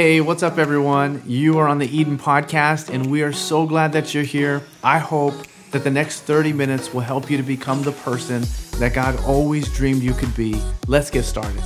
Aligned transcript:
Hey, 0.00 0.22
what's 0.22 0.42
up, 0.42 0.56
everyone? 0.56 1.22
You 1.26 1.58
are 1.58 1.68
on 1.68 1.76
the 1.76 1.86
Eden 1.86 2.16
Podcast, 2.16 2.88
and 2.88 3.10
we 3.10 3.20
are 3.22 3.34
so 3.34 3.66
glad 3.66 3.92
that 3.92 4.14
you're 4.14 4.24
here. 4.24 4.62
I 4.82 4.98
hope 4.98 5.34
that 5.72 5.84
the 5.84 5.90
next 5.90 6.22
30 6.22 6.54
minutes 6.54 6.94
will 6.94 7.02
help 7.02 7.30
you 7.30 7.36
to 7.36 7.42
become 7.42 7.82
the 7.82 7.92
person 7.92 8.46
that 8.78 8.94
God 8.94 9.22
always 9.24 9.70
dreamed 9.70 10.00
you 10.02 10.14
could 10.14 10.34
be. 10.34 10.58
Let's 10.86 11.10
get 11.10 11.24
started. 11.24 11.62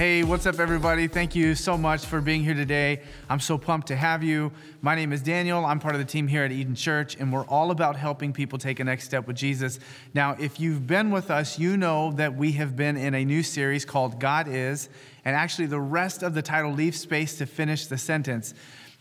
Hey, 0.00 0.24
what's 0.24 0.46
up, 0.46 0.58
everybody? 0.58 1.08
Thank 1.08 1.34
you 1.34 1.54
so 1.54 1.76
much 1.76 2.06
for 2.06 2.22
being 2.22 2.42
here 2.42 2.54
today. 2.54 3.02
I'm 3.28 3.38
so 3.38 3.58
pumped 3.58 3.88
to 3.88 3.96
have 3.96 4.22
you. 4.22 4.50
My 4.80 4.94
name 4.94 5.12
is 5.12 5.20
Daniel. 5.20 5.62
I'm 5.62 5.78
part 5.78 5.94
of 5.94 5.98
the 5.98 6.06
team 6.06 6.26
here 6.26 6.42
at 6.42 6.50
Eden 6.50 6.74
Church, 6.74 7.16
and 7.16 7.30
we're 7.30 7.44
all 7.48 7.70
about 7.70 7.96
helping 7.96 8.32
people 8.32 8.58
take 8.58 8.80
a 8.80 8.84
next 8.84 9.04
step 9.04 9.26
with 9.26 9.36
Jesus. 9.36 9.78
Now, 10.14 10.36
if 10.40 10.58
you've 10.58 10.86
been 10.86 11.10
with 11.10 11.30
us, 11.30 11.58
you 11.58 11.76
know 11.76 12.12
that 12.12 12.34
we 12.34 12.52
have 12.52 12.76
been 12.76 12.96
in 12.96 13.14
a 13.14 13.26
new 13.26 13.42
series 13.42 13.84
called 13.84 14.18
God 14.18 14.48
Is, 14.48 14.88
and 15.26 15.36
actually, 15.36 15.66
the 15.66 15.80
rest 15.80 16.22
of 16.22 16.32
the 16.32 16.40
title 16.40 16.72
leaves 16.72 16.98
space 16.98 17.36
to 17.36 17.44
finish 17.44 17.84
the 17.84 17.98
sentence. 17.98 18.54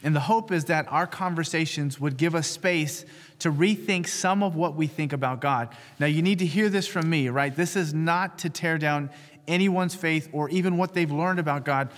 And 0.03 0.15
the 0.15 0.21
hope 0.21 0.51
is 0.51 0.65
that 0.65 0.85
our 0.89 1.07
conversations 1.07 1.99
would 1.99 2.15
give 2.15 2.33
us 2.33 2.47
space 2.47 3.05
to 3.39 3.51
rethink 3.51 4.07
some 4.07 4.43
of 4.43 4.55
what 4.55 4.75
we 4.75 4.87
think 4.87 5.11
about 5.11 5.41
God. 5.41 5.69
Now, 5.99 6.05
you 6.05 6.21
need 6.21 6.39
to 6.39 6.45
hear 6.45 6.69
this 6.69 6.87
from 6.87 7.09
me, 7.09 7.29
right? 7.29 7.55
This 7.55 7.75
is 7.75 7.93
not 7.93 8.39
to 8.39 8.49
tear 8.49 8.77
down 8.77 9.09
anyone's 9.49 9.95
faith 9.95 10.29
or 10.31 10.49
even 10.49 10.77
what 10.77 10.93
they've 10.93 11.11
learned 11.11 11.39
about 11.39 11.65
God, 11.65 11.89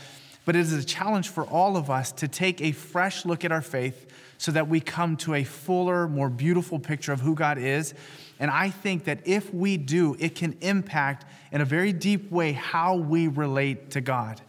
but 0.45 0.55
it 0.55 0.59
is 0.59 0.73
a 0.73 0.83
challenge 0.83 1.29
for 1.29 1.45
all 1.45 1.77
of 1.77 1.89
us 1.89 2.11
to 2.13 2.27
take 2.27 2.61
a 2.61 2.71
fresh 2.71 3.25
look 3.25 3.45
at 3.45 3.51
our 3.51 3.61
faith 3.61 4.07
so 4.37 4.51
that 4.51 4.67
we 4.67 4.79
come 4.79 5.15
to 5.17 5.35
a 5.35 5.43
fuller, 5.43 6.07
more 6.07 6.29
beautiful 6.29 6.79
picture 6.79 7.13
of 7.13 7.19
who 7.19 7.35
God 7.35 7.59
is. 7.59 7.93
And 8.39 8.49
I 8.49 8.71
think 8.71 9.03
that 9.03 9.19
if 9.25 9.53
we 9.53 9.77
do, 9.77 10.15
it 10.17 10.33
can 10.33 10.57
impact 10.61 11.25
in 11.51 11.61
a 11.61 11.65
very 11.65 11.93
deep 11.93 12.31
way 12.31 12.53
how 12.53 12.95
we 12.95 13.27
relate 13.27 13.91
to 13.91 14.02
God. 14.02 14.41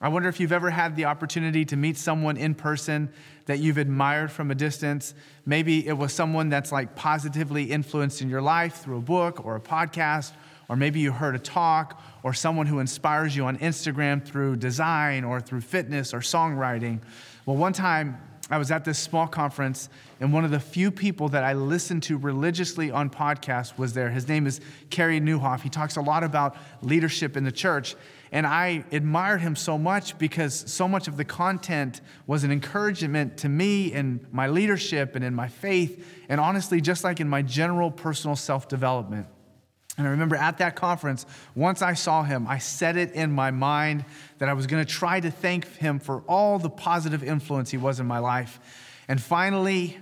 I 0.00 0.08
wonder 0.08 0.28
if 0.28 0.38
you've 0.38 0.52
ever 0.52 0.70
had 0.70 0.96
the 0.96 1.06
opportunity 1.06 1.64
to 1.64 1.76
meet 1.76 1.96
someone 1.96 2.36
in 2.36 2.54
person 2.54 3.08
that 3.46 3.58
you've 3.58 3.78
admired 3.78 4.30
from 4.30 4.50
a 4.50 4.54
distance. 4.54 5.14
Maybe 5.46 5.86
it 5.86 5.96
was 5.96 6.12
someone 6.12 6.48
that's 6.48 6.70
like 6.70 6.94
positively 6.94 7.64
influenced 7.64 8.20
in 8.20 8.28
your 8.28 8.42
life 8.42 8.76
through 8.76 8.98
a 8.98 9.02
book 9.02 9.44
or 9.44 9.56
a 9.56 9.60
podcast, 9.60 10.32
or 10.68 10.76
maybe 10.76 11.00
you 11.00 11.12
heard 11.12 11.34
a 11.34 11.38
talk 11.38 12.00
or 12.22 12.32
someone 12.32 12.66
who 12.66 12.78
inspires 12.78 13.36
you 13.36 13.44
on 13.46 13.58
Instagram 13.58 14.24
through 14.24 14.56
design 14.56 15.24
or 15.24 15.40
through 15.40 15.60
fitness 15.60 16.14
or 16.14 16.20
songwriting. 16.20 17.00
Well, 17.46 17.56
one 17.56 17.72
time 17.72 18.18
I 18.50 18.58
was 18.58 18.70
at 18.70 18.84
this 18.84 18.98
small 18.98 19.26
conference, 19.26 19.88
and 20.20 20.32
one 20.32 20.44
of 20.44 20.50
the 20.50 20.60
few 20.60 20.90
people 20.90 21.30
that 21.30 21.44
I 21.44 21.54
listened 21.54 22.02
to 22.04 22.18
religiously 22.18 22.90
on 22.90 23.08
podcasts 23.08 23.78
was 23.78 23.94
there. 23.94 24.10
His 24.10 24.28
name 24.28 24.46
is 24.46 24.60
Carey 24.90 25.18
Nieuwhof. 25.18 25.62
He 25.62 25.70
talks 25.70 25.96
a 25.96 26.02
lot 26.02 26.22
about 26.22 26.56
leadership 26.82 27.38
in 27.38 27.44
the 27.44 27.52
church. 27.52 27.96
And 28.32 28.46
I 28.46 28.84
admired 28.92 29.40
him 29.40 29.56
so 29.56 29.78
much 29.78 30.18
because 30.18 30.70
so 30.70 30.86
much 30.86 31.08
of 31.08 31.16
the 31.16 31.24
content 31.24 32.00
was 32.26 32.44
an 32.44 32.50
encouragement 32.50 33.38
to 33.38 33.48
me 33.48 33.92
in 33.92 34.26
my 34.30 34.48
leadership 34.48 35.14
and 35.14 35.24
in 35.24 35.34
my 35.34 35.48
faith, 35.48 36.06
and 36.28 36.40
honestly, 36.40 36.80
just 36.80 37.02
like 37.02 37.20
in 37.20 37.28
my 37.28 37.42
general 37.42 37.90
personal 37.90 38.36
self 38.36 38.68
development. 38.68 39.26
And 39.96 40.06
I 40.06 40.10
remember 40.10 40.34
at 40.34 40.58
that 40.58 40.74
conference, 40.74 41.24
once 41.54 41.80
I 41.80 41.94
saw 41.94 42.24
him, 42.24 42.48
I 42.48 42.58
set 42.58 42.96
it 42.96 43.12
in 43.12 43.30
my 43.30 43.52
mind 43.52 44.04
that 44.38 44.48
I 44.48 44.52
was 44.52 44.66
going 44.66 44.84
to 44.84 44.90
try 44.90 45.20
to 45.20 45.30
thank 45.30 45.68
him 45.76 46.00
for 46.00 46.22
all 46.26 46.58
the 46.58 46.70
positive 46.70 47.22
influence 47.22 47.70
he 47.70 47.76
was 47.76 48.00
in 48.00 48.06
my 48.06 48.18
life. 48.18 48.58
And 49.06 49.22
finally, 49.22 49.98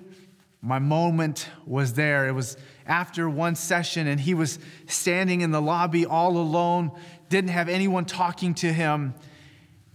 my 0.62 0.78
moment 0.78 1.50
was 1.66 1.92
there. 1.92 2.26
It 2.26 2.32
was 2.32 2.56
after 2.86 3.28
one 3.28 3.54
session, 3.54 4.06
and 4.06 4.18
he 4.18 4.32
was 4.32 4.58
standing 4.86 5.42
in 5.42 5.50
the 5.50 5.60
lobby 5.60 6.06
all 6.06 6.38
alone, 6.38 6.92
didn't 7.28 7.50
have 7.50 7.68
anyone 7.68 8.04
talking 8.06 8.54
to 8.54 8.72
him, 8.72 9.14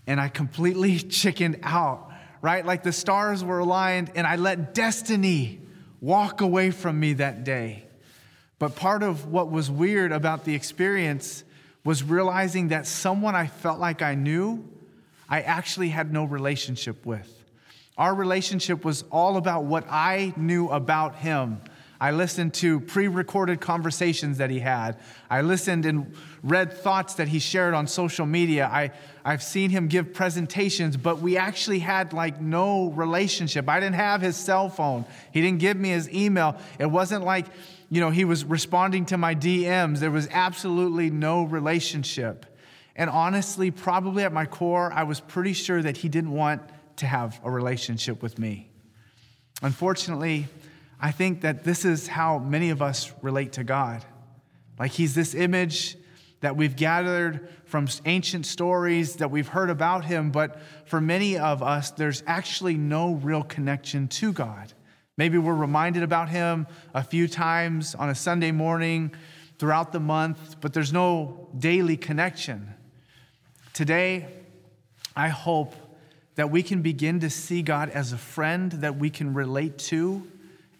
and 0.05 0.21
I 0.21 0.27
completely 0.27 0.99
chickened 0.99 1.59
out, 1.63 2.11
right? 2.41 2.65
Like 2.65 2.83
the 2.83 2.93
stars 2.93 3.43
were 3.43 3.59
aligned, 3.59 4.11
and 4.13 4.27
I 4.27 4.35
let 4.35 4.75
destiny 4.75 5.59
walk 6.01 6.41
away 6.41 6.69
from 6.69 6.99
me 6.99 7.13
that 7.13 7.43
day. 7.43 7.86
But 8.59 8.75
part 8.75 9.03
of 9.03 9.27
what 9.27 9.51
was 9.51 9.69
weird 9.69 10.11
about 10.11 10.45
the 10.45 10.55
experience 10.55 11.43
was 11.83 12.03
realizing 12.03 12.69
that 12.69 12.87
someone 12.87 13.35
I 13.35 13.47
felt 13.47 13.79
like 13.79 14.01
I 14.01 14.15
knew, 14.15 14.67
I 15.29 15.41
actually 15.41 15.89
had 15.89 16.11
no 16.11 16.23
relationship 16.23 17.05
with. 17.05 17.33
Our 17.97 18.13
relationship 18.13 18.83
was 18.85 19.03
all 19.11 19.37
about 19.37 19.63
what 19.63 19.85
I 19.89 20.33
knew 20.37 20.67
about 20.69 21.15
him. 21.15 21.61
I 21.99 22.11
listened 22.11 22.53
to 22.55 22.79
pre 22.79 23.07
recorded 23.07 23.59
conversations 23.59 24.37
that 24.37 24.51
he 24.51 24.59
had. 24.59 24.97
I 25.29 25.41
listened 25.41 25.85
and 25.85 26.13
read 26.43 26.71
thoughts 26.73 27.15
that 27.15 27.27
he 27.27 27.39
shared 27.39 27.73
on 27.73 27.87
social 27.87 28.27
media. 28.27 28.69
I, 28.71 28.91
I've 29.25 29.41
seen 29.41 29.71
him 29.71 29.87
give 29.87 30.13
presentations, 30.13 30.95
but 30.95 31.19
we 31.19 31.37
actually 31.37 31.79
had 31.79 32.13
like 32.13 32.39
no 32.39 32.89
relationship. 32.89 33.67
I 33.67 33.79
didn't 33.79 33.95
have 33.95 34.21
his 34.21 34.35
cell 34.35 34.69
phone, 34.69 35.05
he 35.31 35.41
didn't 35.41 35.59
give 35.59 35.77
me 35.77 35.89
his 35.89 36.09
email. 36.11 36.57
It 36.77 36.87
wasn't 36.87 37.23
like 37.23 37.47
you 37.89 38.01
know, 38.01 38.09
he 38.09 38.25
was 38.25 38.43
responding 38.43 39.05
to 39.05 39.17
my 39.17 39.33
DMs. 39.33 39.99
There 39.99 40.11
was 40.11 40.27
absolutely 40.31 41.09
no 41.09 41.43
relationship. 41.43 42.45
And 42.95 43.09
honestly, 43.09 43.71
probably 43.71 44.23
at 44.23 44.33
my 44.33 44.45
core, 44.45 44.91
I 44.91 45.03
was 45.03 45.19
pretty 45.19 45.53
sure 45.53 45.81
that 45.81 45.97
he 45.97 46.09
didn't 46.09 46.31
want 46.31 46.61
to 46.97 47.05
have 47.05 47.39
a 47.43 47.51
relationship 47.51 48.21
with 48.21 48.39
me. 48.39 48.69
Unfortunately, 49.61 50.47
I 50.99 51.11
think 51.11 51.41
that 51.41 51.63
this 51.63 51.85
is 51.85 52.07
how 52.07 52.39
many 52.39 52.71
of 52.71 52.81
us 52.81 53.13
relate 53.21 53.53
to 53.53 53.63
God. 53.63 54.03
Like 54.79 54.91
he's 54.91 55.15
this 55.15 55.35
image 55.35 55.95
that 56.41 56.55
we've 56.55 56.75
gathered 56.75 57.49
from 57.65 57.87
ancient 58.05 58.45
stories 58.45 59.15
that 59.15 59.31
we've 59.31 59.47
heard 59.47 59.69
about 59.69 60.05
him, 60.05 60.31
but 60.31 60.59
for 60.85 61.01
many 61.01 61.37
of 61.37 61.63
us, 61.63 61.91
there's 61.91 62.23
actually 62.27 62.75
no 62.75 63.13
real 63.13 63.43
connection 63.43 64.07
to 64.07 64.31
God. 64.31 64.73
Maybe 65.17 65.39
we're 65.39 65.55
reminded 65.55 66.03
about 66.03 66.29
him 66.29 66.67
a 66.93 67.03
few 67.03 67.27
times 67.27 67.95
on 67.95 68.09
a 68.09 68.15
Sunday 68.15 68.51
morning 68.51 69.13
throughout 69.57 69.91
the 69.91 69.99
month, 69.99 70.61
but 70.61 70.73
there's 70.73 70.93
no 70.93 71.49
daily 71.57 71.97
connection. 71.97 72.75
Today, 73.73 74.27
I 75.15 75.29
hope 75.29 75.75
that 76.35 76.51
we 76.51 76.61
can 76.61 76.83
begin 76.83 77.19
to 77.21 77.31
see 77.31 77.63
God 77.63 77.89
as 77.89 78.13
a 78.13 78.17
friend 78.17 78.71
that 78.73 78.97
we 78.97 79.09
can 79.09 79.33
relate 79.33 79.79
to 79.79 80.27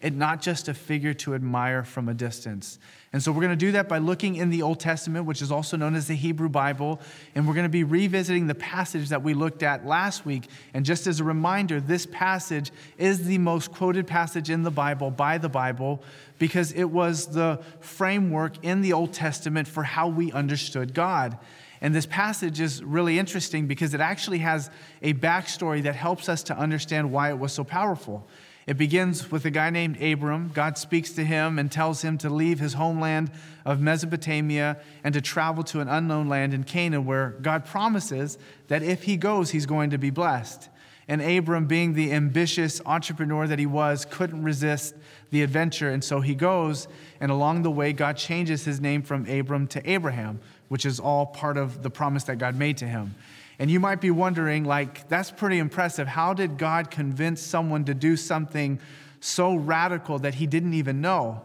and 0.00 0.16
not 0.16 0.40
just 0.40 0.68
a 0.68 0.74
figure 0.74 1.12
to 1.12 1.34
admire 1.34 1.82
from 1.82 2.08
a 2.08 2.14
distance. 2.14 2.78
And 3.12 3.22
so 3.22 3.32
we're 3.32 3.40
going 3.40 3.50
to 3.50 3.56
do 3.56 3.72
that 3.72 3.88
by 3.88 3.98
looking 3.98 4.36
in 4.36 4.50
the 4.50 4.62
Old 4.62 4.78
Testament, 4.78 5.24
which 5.24 5.42
is 5.42 5.50
also 5.50 5.76
known 5.76 5.94
as 5.94 6.06
the 6.06 6.14
Hebrew 6.14 6.48
Bible, 6.48 7.00
and 7.34 7.48
we're 7.48 7.54
going 7.54 7.64
to 7.64 7.70
be 7.70 7.82
revisiting 7.82 8.46
the 8.46 8.54
passage 8.54 9.08
that 9.08 9.22
we 9.22 9.34
looked 9.34 9.62
at 9.62 9.86
last 9.86 10.24
week. 10.24 10.44
And 10.72 10.84
just 10.84 11.06
as 11.06 11.18
a 11.18 11.24
reminder, 11.24 11.80
this 11.80 12.06
passage 12.06 12.70
is 12.96 13.26
the 13.26 13.38
most 13.38 13.72
quoted 13.72 14.06
passage 14.06 14.50
in 14.50 14.62
the 14.62 14.70
Bible 14.70 15.10
by 15.10 15.38
the 15.38 15.48
Bible 15.48 16.02
because 16.38 16.70
it 16.72 16.84
was 16.84 17.26
the 17.26 17.60
framework 17.80 18.62
in 18.62 18.82
the 18.82 18.92
Old 18.92 19.12
Testament 19.12 19.66
for 19.66 19.82
how 19.82 20.08
we 20.08 20.30
understood 20.30 20.94
God. 20.94 21.38
And 21.80 21.94
this 21.94 22.06
passage 22.06 22.60
is 22.60 22.82
really 22.82 23.18
interesting 23.18 23.66
because 23.66 23.94
it 23.94 24.00
actually 24.00 24.38
has 24.38 24.70
a 25.02 25.14
backstory 25.14 25.82
that 25.84 25.94
helps 25.94 26.28
us 26.28 26.42
to 26.44 26.56
understand 26.56 27.10
why 27.10 27.30
it 27.30 27.38
was 27.38 27.52
so 27.52 27.64
powerful. 27.64 28.28
It 28.68 28.76
begins 28.76 29.30
with 29.30 29.46
a 29.46 29.50
guy 29.50 29.70
named 29.70 30.02
Abram. 30.02 30.50
God 30.52 30.76
speaks 30.76 31.12
to 31.12 31.24
him 31.24 31.58
and 31.58 31.72
tells 31.72 32.02
him 32.02 32.18
to 32.18 32.28
leave 32.28 32.60
his 32.60 32.74
homeland 32.74 33.30
of 33.64 33.80
Mesopotamia 33.80 34.76
and 35.02 35.14
to 35.14 35.22
travel 35.22 35.64
to 35.64 35.80
an 35.80 35.88
unknown 35.88 36.28
land 36.28 36.52
in 36.52 36.64
Canaan, 36.64 37.06
where 37.06 37.30
God 37.40 37.64
promises 37.64 38.36
that 38.66 38.82
if 38.82 39.04
he 39.04 39.16
goes, 39.16 39.48
he's 39.48 39.64
going 39.64 39.88
to 39.88 39.96
be 39.96 40.10
blessed. 40.10 40.68
And 41.08 41.22
Abram, 41.22 41.64
being 41.64 41.94
the 41.94 42.12
ambitious 42.12 42.82
entrepreneur 42.84 43.46
that 43.46 43.58
he 43.58 43.64
was, 43.64 44.04
couldn't 44.04 44.42
resist 44.42 44.94
the 45.30 45.42
adventure. 45.42 45.88
And 45.88 46.04
so 46.04 46.20
he 46.20 46.34
goes, 46.34 46.88
and 47.22 47.32
along 47.32 47.62
the 47.62 47.70
way, 47.70 47.94
God 47.94 48.18
changes 48.18 48.66
his 48.66 48.82
name 48.82 49.00
from 49.00 49.26
Abram 49.30 49.66
to 49.68 49.90
Abraham, 49.90 50.40
which 50.68 50.84
is 50.84 51.00
all 51.00 51.24
part 51.24 51.56
of 51.56 51.82
the 51.82 51.88
promise 51.88 52.24
that 52.24 52.36
God 52.36 52.54
made 52.54 52.76
to 52.76 52.86
him. 52.86 53.14
And 53.58 53.70
you 53.70 53.80
might 53.80 54.00
be 54.00 54.10
wondering, 54.10 54.64
like, 54.64 55.08
that's 55.08 55.30
pretty 55.30 55.58
impressive. 55.58 56.06
How 56.06 56.32
did 56.32 56.58
God 56.58 56.90
convince 56.90 57.40
someone 57.40 57.84
to 57.86 57.94
do 57.94 58.16
something 58.16 58.78
so 59.20 59.54
radical 59.54 60.20
that 60.20 60.34
he 60.34 60.46
didn't 60.46 60.74
even 60.74 61.00
know? 61.00 61.42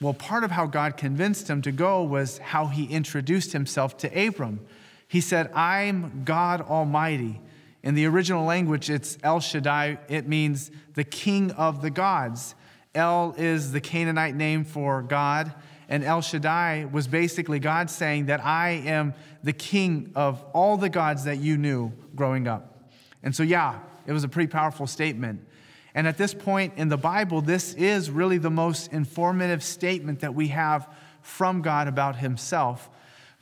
Well, 0.00 0.14
part 0.14 0.44
of 0.44 0.50
how 0.50 0.66
God 0.66 0.96
convinced 0.96 1.48
him 1.48 1.60
to 1.62 1.72
go 1.72 2.02
was 2.02 2.38
how 2.38 2.66
he 2.66 2.86
introduced 2.86 3.52
himself 3.52 3.98
to 3.98 4.26
Abram. 4.26 4.60
He 5.06 5.20
said, 5.20 5.52
I'm 5.52 6.22
God 6.24 6.62
Almighty. 6.62 7.40
In 7.82 7.94
the 7.94 8.06
original 8.06 8.44
language, 8.44 8.88
it's 8.88 9.18
El 9.22 9.40
Shaddai. 9.40 9.98
It 10.08 10.26
means 10.26 10.70
the 10.94 11.04
king 11.04 11.50
of 11.52 11.82
the 11.82 11.90
gods. 11.90 12.54
El 12.94 13.34
is 13.36 13.72
the 13.72 13.80
Canaanite 13.80 14.34
name 14.34 14.64
for 14.64 15.02
God, 15.02 15.52
and 15.90 16.04
El 16.04 16.22
Shaddai 16.22 16.86
was 16.90 17.08
basically 17.08 17.58
God 17.58 17.90
saying 17.90 18.26
that 18.26 18.42
I 18.42 18.82
am 18.86 19.12
the 19.42 19.52
king 19.52 20.12
of 20.14 20.42
all 20.54 20.76
the 20.76 20.88
gods 20.88 21.24
that 21.24 21.38
you 21.38 21.58
knew 21.58 21.92
growing 22.14 22.46
up. 22.46 22.88
And 23.24 23.34
so, 23.34 23.42
yeah, 23.42 23.80
it 24.06 24.12
was 24.12 24.22
a 24.22 24.28
pretty 24.28 24.46
powerful 24.46 24.86
statement. 24.86 25.44
And 25.92 26.06
at 26.06 26.16
this 26.16 26.32
point 26.32 26.74
in 26.76 26.88
the 26.88 26.96
Bible, 26.96 27.40
this 27.40 27.74
is 27.74 28.08
really 28.08 28.38
the 28.38 28.50
most 28.50 28.92
informative 28.92 29.64
statement 29.64 30.20
that 30.20 30.32
we 30.32 30.48
have 30.48 30.88
from 31.22 31.60
God 31.60 31.88
about 31.88 32.16
himself. 32.16 32.88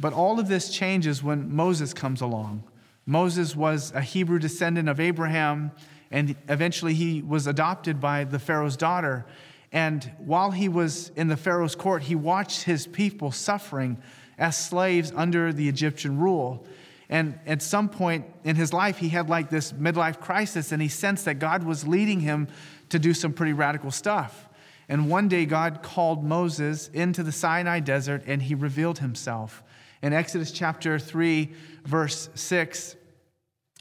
But 0.00 0.14
all 0.14 0.40
of 0.40 0.48
this 0.48 0.70
changes 0.70 1.22
when 1.22 1.54
Moses 1.54 1.92
comes 1.92 2.22
along. 2.22 2.64
Moses 3.04 3.54
was 3.54 3.92
a 3.92 4.00
Hebrew 4.00 4.38
descendant 4.38 4.88
of 4.88 5.00
Abraham, 5.00 5.70
and 6.10 6.34
eventually 6.48 6.94
he 6.94 7.20
was 7.20 7.46
adopted 7.46 8.00
by 8.00 8.24
the 8.24 8.38
Pharaoh's 8.38 8.76
daughter. 8.76 9.26
And 9.72 10.10
while 10.18 10.50
he 10.50 10.68
was 10.68 11.10
in 11.16 11.28
the 11.28 11.36
Pharaoh's 11.36 11.74
court, 11.74 12.02
he 12.02 12.14
watched 12.14 12.62
his 12.62 12.86
people 12.86 13.30
suffering 13.30 13.98
as 14.38 14.56
slaves 14.56 15.12
under 15.14 15.52
the 15.52 15.68
Egyptian 15.68 16.18
rule. 16.18 16.64
And 17.10 17.38
at 17.46 17.62
some 17.62 17.88
point 17.88 18.26
in 18.44 18.56
his 18.56 18.72
life, 18.72 18.98
he 18.98 19.08
had 19.08 19.28
like 19.28 19.50
this 19.50 19.72
midlife 19.72 20.20
crisis, 20.20 20.72
and 20.72 20.80
he 20.80 20.88
sensed 20.88 21.24
that 21.24 21.38
God 21.38 21.64
was 21.64 21.86
leading 21.86 22.20
him 22.20 22.48
to 22.90 22.98
do 22.98 23.14
some 23.14 23.32
pretty 23.32 23.52
radical 23.52 23.90
stuff. 23.90 24.48
And 24.88 25.10
one 25.10 25.28
day, 25.28 25.44
God 25.44 25.82
called 25.82 26.24
Moses 26.24 26.88
into 26.94 27.22
the 27.22 27.32
Sinai 27.32 27.80
desert, 27.80 28.22
and 28.26 28.42
he 28.42 28.54
revealed 28.54 28.98
himself. 29.00 29.62
In 30.02 30.12
Exodus 30.12 30.50
chapter 30.50 30.98
3, 30.98 31.52
verse 31.84 32.30
6, 32.34 32.96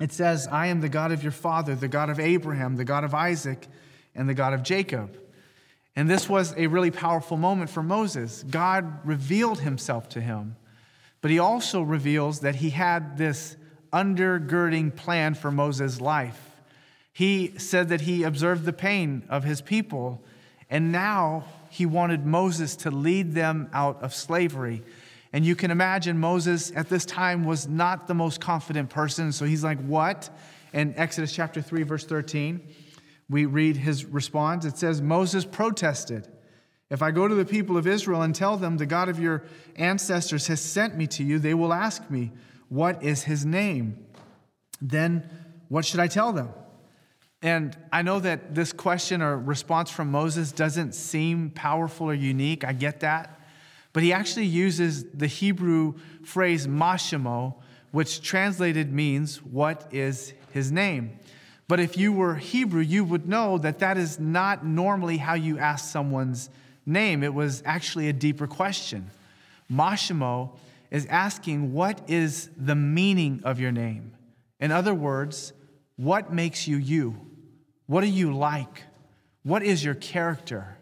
it 0.01 0.11
says, 0.11 0.47
I 0.47 0.67
am 0.67 0.81
the 0.81 0.89
God 0.89 1.11
of 1.11 1.23
your 1.23 1.31
father, 1.31 1.75
the 1.75 1.87
God 1.87 2.09
of 2.09 2.19
Abraham, 2.19 2.75
the 2.75 2.85
God 2.85 3.03
of 3.03 3.13
Isaac, 3.13 3.67
and 4.15 4.27
the 4.27 4.33
God 4.33 4.53
of 4.53 4.63
Jacob. 4.63 5.17
And 5.97 6.07
this 6.07 6.29
was 6.29 6.53
a 6.55 6.67
really 6.67 6.91
powerful 6.91 7.37
moment 7.37 7.71
for 7.71 7.81
Moses. 7.81 8.45
God 8.47 9.03
revealed 9.03 9.61
himself 9.61 10.07
to 10.09 10.21
him, 10.21 10.55
but 11.21 11.31
he 11.31 11.39
also 11.39 11.81
reveals 11.81 12.41
that 12.41 12.57
he 12.57 12.69
had 12.69 13.17
this 13.17 13.57
undergirding 13.91 14.95
plan 14.95 15.33
for 15.33 15.49
Moses' 15.49 15.99
life. 15.99 16.51
He 17.11 17.55
said 17.57 17.89
that 17.89 18.01
he 18.01 18.21
observed 18.21 18.63
the 18.63 18.73
pain 18.73 19.23
of 19.27 19.43
his 19.43 19.59
people, 19.59 20.23
and 20.69 20.91
now 20.91 21.45
he 21.67 21.87
wanted 21.87 22.27
Moses 22.27 22.75
to 22.75 22.91
lead 22.91 23.33
them 23.33 23.67
out 23.73 24.03
of 24.03 24.13
slavery. 24.13 24.83
And 25.33 25.43
you 25.43 25.55
can 25.55 25.71
imagine 25.71 26.19
Moses 26.19 26.71
at 26.75 26.89
this 26.89 27.05
time 27.05 27.43
was 27.43 27.67
not 27.67 28.05
the 28.05 28.13
most 28.13 28.39
confident 28.39 28.91
person, 28.91 29.31
so 29.31 29.45
he's 29.45 29.63
like, 29.63 29.79
What? 29.79 30.29
In 30.73 30.93
Exodus 30.95 31.31
chapter 31.33 31.59
3, 31.59 31.81
verse 31.81 32.05
13 32.05 32.61
we 33.29 33.45
read 33.45 33.77
his 33.77 34.05
response. 34.05 34.65
It 34.65 34.77
says, 34.77 35.01
Moses 35.01 35.45
protested. 35.45 36.27
If 36.89 37.01
I 37.01 37.11
go 37.11 37.27
to 37.27 37.35
the 37.35 37.45
people 37.45 37.77
of 37.77 37.85
Israel 37.85 38.21
and 38.21 38.33
tell 38.33 38.55
them, 38.55 38.77
the 38.77 38.85
God 38.85 39.09
of 39.09 39.19
your 39.19 39.43
ancestors 39.75 40.47
has 40.47 40.61
sent 40.61 40.95
me 40.95 41.07
to 41.07 41.23
you, 41.23 41.37
they 41.37 41.53
will 41.53 41.73
ask 41.73 42.09
me, 42.09 42.31
What 42.69 43.03
is 43.03 43.23
his 43.23 43.45
name? 43.45 44.05
Then 44.81 45.29
what 45.67 45.85
should 45.85 45.99
I 45.99 46.07
tell 46.07 46.31
them? 46.31 46.49
And 47.41 47.77
I 47.91 48.01
know 48.01 48.19
that 48.19 48.55
this 48.55 48.73
question 48.73 49.21
or 49.21 49.37
response 49.37 49.91
from 49.91 50.09
Moses 50.11 50.51
doesn't 50.51 50.95
seem 50.95 51.51
powerful 51.51 52.07
or 52.09 52.13
unique. 52.13 52.63
I 52.63 52.73
get 52.73 53.01
that. 53.01 53.39
But 53.93 54.03
he 54.03 54.13
actually 54.13 54.45
uses 54.45 55.05
the 55.13 55.27
Hebrew 55.27 55.95
phrase 56.23 56.67
mashemo, 56.67 57.55
which 57.91 58.21
translated 58.21 58.93
means, 58.93 59.41
What 59.43 59.87
is 59.91 60.33
his 60.51 60.71
name? 60.71 61.19
But 61.67 61.79
if 61.81 61.97
you 61.97 62.13
were 62.13 62.35
Hebrew, 62.35 62.81
you 62.81 63.03
would 63.03 63.27
know 63.27 63.57
that 63.57 63.79
that 63.79 63.97
is 63.97 64.19
not 64.19 64.65
normally 64.65 65.17
how 65.17 65.33
you 65.33 65.59
ask 65.59 65.91
someone's 65.91 66.49
name. 66.85 67.23
It 67.23 67.33
was 67.33 67.61
actually 67.65 68.07
a 68.07 68.13
deeper 68.13 68.47
question. 68.47 69.11
Mashimo 69.71 70.51
is 70.89 71.05
asking, 71.07 71.73
What 71.73 72.09
is 72.09 72.49
the 72.55 72.75
meaning 72.75 73.41
of 73.43 73.59
your 73.59 73.73
name? 73.73 74.13
In 74.59 74.71
other 74.71 74.93
words, 74.93 75.51
what 75.97 76.31
makes 76.31 76.67
you 76.67 76.77
you? 76.77 77.19
What 77.85 78.03
are 78.03 78.07
you 78.07 78.33
like? 78.33 78.83
What 79.43 79.61
is 79.63 79.83
your 79.83 79.95
character? 79.95 80.77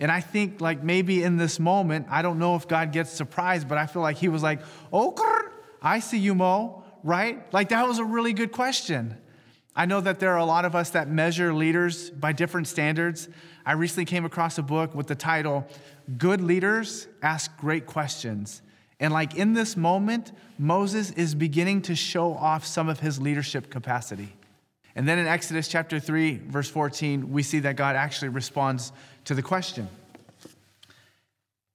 And 0.00 0.10
I 0.10 0.20
think, 0.20 0.60
like, 0.60 0.82
maybe 0.82 1.22
in 1.22 1.36
this 1.36 1.58
moment, 1.58 2.06
I 2.10 2.22
don't 2.22 2.38
know 2.38 2.54
if 2.54 2.68
God 2.68 2.92
gets 2.92 3.10
surprised, 3.10 3.68
but 3.68 3.78
I 3.78 3.86
feel 3.86 4.02
like 4.02 4.16
He 4.16 4.28
was 4.28 4.42
like, 4.42 4.60
Oh, 4.92 5.14
I 5.80 6.00
see 6.00 6.18
you, 6.18 6.34
Mo, 6.34 6.82
right? 7.04 7.40
Like, 7.52 7.68
that 7.68 7.86
was 7.86 8.00
a 8.00 8.04
really 8.04 8.32
good 8.32 8.50
question. 8.50 9.16
I 9.78 9.86
know 9.86 10.00
that 10.00 10.18
there 10.18 10.32
are 10.32 10.38
a 10.38 10.44
lot 10.44 10.64
of 10.64 10.74
us 10.74 10.90
that 10.90 11.08
measure 11.08 11.54
leaders 11.54 12.10
by 12.10 12.32
different 12.32 12.66
standards. 12.66 13.28
I 13.64 13.72
recently 13.74 14.06
came 14.06 14.24
across 14.24 14.58
a 14.58 14.62
book 14.62 14.92
with 14.92 15.06
the 15.06 15.14
title, 15.14 15.68
Good 16.18 16.40
Leaders 16.40 17.06
Ask 17.22 17.56
Great 17.58 17.86
Questions. 17.86 18.60
And 18.98 19.12
like 19.12 19.36
in 19.36 19.54
this 19.54 19.76
moment, 19.76 20.32
Moses 20.58 21.12
is 21.12 21.36
beginning 21.36 21.82
to 21.82 21.94
show 21.94 22.34
off 22.34 22.66
some 22.66 22.88
of 22.88 22.98
his 22.98 23.20
leadership 23.20 23.70
capacity. 23.70 24.34
And 24.96 25.06
then 25.06 25.16
in 25.16 25.28
Exodus 25.28 25.68
chapter 25.68 26.00
3, 26.00 26.38
verse 26.48 26.68
14, 26.68 27.30
we 27.30 27.44
see 27.44 27.60
that 27.60 27.76
God 27.76 27.94
actually 27.94 28.30
responds 28.30 28.90
to 29.26 29.34
the 29.36 29.42
question. 29.42 29.88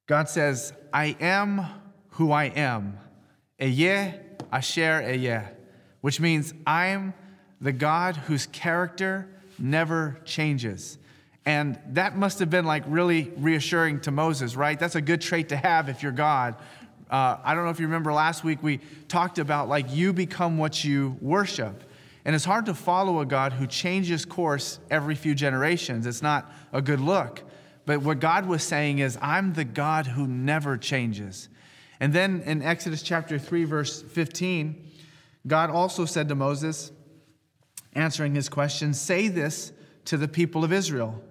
God 0.08 0.28
says, 0.28 0.74
I 0.92 1.16
am 1.22 1.66
who 2.10 2.34
I 2.34 2.46
am, 2.48 2.98
Eyeh 3.62 4.20
Asher 4.52 5.02
Eyeh, 5.06 5.48
which 6.02 6.20
means 6.20 6.54
I'm 6.68 7.14
the 7.64 7.72
God 7.72 8.18
whose 8.18 8.46
character 8.48 9.26
never 9.58 10.20
changes. 10.26 10.98
And 11.46 11.80
that 11.92 12.18
must 12.18 12.40
have 12.40 12.50
been 12.50 12.66
like 12.66 12.84
really 12.88 13.32
reassuring 13.38 14.02
to 14.02 14.12
Moses, 14.12 14.56
right? 14.56 14.78
That's 14.78 14.96
a 14.96 15.02
good 15.02 15.22
trait 15.22 15.50
to 15.50 15.56
have 15.56 15.88
if 15.88 16.04
you're 16.04 16.12
God. 16.12 16.56
Uh, 17.10 17.38
I 17.42 17.56
don't 17.56 17.64
know 17.64 17.70
if 17.70 17.80
you 17.80 17.86
remember 17.86 18.12
last 18.12 18.44
week, 18.44 18.62
we 18.62 18.80
talked 19.08 19.40
about 19.40 19.70
like 19.70 19.86
you 19.90 20.12
become 20.12 20.58
what 20.58 20.84
you 20.84 21.18
worship. 21.22 21.84
And 22.26 22.36
it's 22.36 22.46
hard 22.46 22.66
to 22.66 22.74
follow 22.74 23.22
a 23.22 23.26
God 23.26 23.54
who 23.54 23.66
changes 23.66 24.26
course 24.26 24.80
every 24.90 25.16
few 25.16 25.34
generations. 25.34 26.06
It's 26.06 26.22
not 26.22 26.52
a 26.74 26.82
good 26.82 27.00
look. 27.00 27.44
But 27.86 28.02
what 28.02 28.20
God 28.20 28.46
was 28.46 28.64
saying 28.64 29.00
is, 29.00 29.18
I'm 29.22 29.54
the 29.54 29.66
God 29.66 30.08
who 30.08 30.28
never 30.28 30.78
changes. 30.78 31.50
And 32.00 32.14
then 32.14 32.42
in 32.42 32.62
Exodus 32.62 33.02
chapter 33.02 33.38
3, 33.38 33.66
verse 33.66 34.02
15, 34.02 34.92
God 35.48 35.70
also 35.70 36.06
said 36.06 36.30
to 36.30 36.36
Moses, 36.36 36.92
answering 37.96 38.36
his 38.36 38.50
question, 38.50 38.94
Say 38.94 39.28
this 39.28 39.72
to 40.06 40.18
the 40.18 40.28
people 40.28 40.64
of 40.64 40.74
Israel 40.74 41.22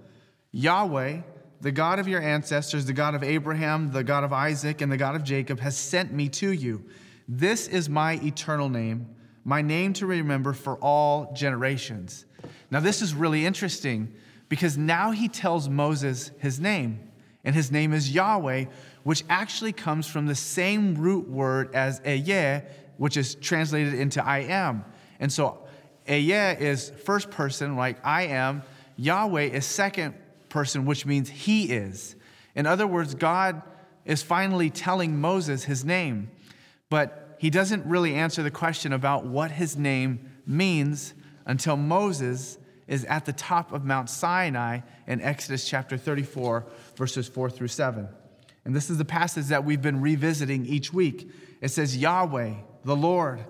Yahweh, 0.53 1.21
the 1.61 1.73
God 1.73 1.99
of 1.99 2.09
your 2.09 2.21
ancestors, 2.21 2.87
the 2.87 2.93
God 2.93 3.15
of 3.15 3.23
Abraham, 3.23 3.91
the 3.93 4.05
God 4.05 4.25
of 4.25 4.33
Isaac, 4.33 4.81
and 4.81 4.91
the 4.91 4.97
God 4.97 5.15
of 5.15 5.25
Jacob, 5.25 5.61
has 5.61 5.77
sent 5.77 6.13
me 6.13 6.29
to 6.31 6.53
you. 6.53 6.85
This 7.29 7.69
is 7.69 7.89
my 7.89 8.15
eternal 8.23 8.69
name, 8.69 9.09
my 9.45 9.63
name 9.63 9.93
to 9.95 10.07
remember 10.07 10.53
for 10.53 10.77
all 10.77 11.33
generations. 11.33 12.27
Now, 12.71 12.81
this 12.81 13.01
is 13.01 13.15
really 13.15 13.47
interesting 13.47 14.13
because 14.49 14.77
now 14.77 15.13
he 15.13 15.29
tells 15.29 15.69
Moses 15.69 16.31
his 16.39 16.61
name, 16.61 17.11
and 17.45 17.55
his 17.55 17.71
name 17.71 17.93
is 17.93 18.13
Yahweh, 18.13 18.67
which 19.05 19.25
actually 19.29 19.73
comes 19.73 20.07
from 20.07 20.27
the 20.27 20.35
same 20.35 20.95
root 20.97 21.29
word 21.29 21.75
as 21.75 22.01
Eyeh, 22.01 22.65
which 22.99 23.17
is 23.17 23.35
translated 23.37 23.95
into 23.95 24.25
I 24.25 24.41
am. 24.41 24.85
And 25.21 25.33
so 25.33 25.67
Eyeh 26.09 26.59
is 26.59 26.91
first 27.05 27.31
person, 27.31 27.77
like 27.77 28.05
I 28.05 28.27
am. 28.27 28.63
Yahweh 28.97 29.45
is 29.45 29.67
second 29.67 30.15
person, 30.49 30.85
which 30.85 31.07
means 31.07 31.29
he 31.29 31.65
is. 31.73 32.17
In 32.55 32.67
other 32.67 32.87
words, 32.87 33.15
God 33.15 33.63
is 34.05 34.23
finally 34.23 34.71
telling 34.71 35.21
Moses 35.21 35.65
his 35.65 35.85
name, 35.85 36.31
but 36.91 37.37
he 37.39 37.51
doesn't 37.51 37.87
really 37.87 38.15
answer 38.15 38.43
the 38.43 38.51
question 38.51 38.93
about 38.93 39.25
what 39.27 39.51
his 39.51 39.77
name 39.77 40.31
means 40.47 41.15
until 41.47 41.77
Moses 41.77 42.59
is 42.87 43.05
at 43.07 43.25
the 43.25 43.33
top 43.33 43.73
of 43.73 43.85
Mount 43.85 44.11
Sinai 44.11 44.81
in 45.07 45.21
Exodus 45.21 45.69
chapter 45.69 45.97
34, 45.97 46.67
verses 46.97 47.29
4 47.29 47.49
through 47.51 47.69
7. 47.69 48.09
And 48.65 48.77
this 48.77 48.91
is 48.91 48.99
the 48.99 49.05
passage 49.05 49.47
that 49.47 49.65
we've 49.65 49.83
been 49.83 50.01
revisiting 50.01 50.67
each 50.67 50.93
week. 50.93 51.31
It 51.61 51.69
says, 51.69 51.97
Yahweh, 51.97 52.55
the 52.85 52.97
Lord, 52.97 53.45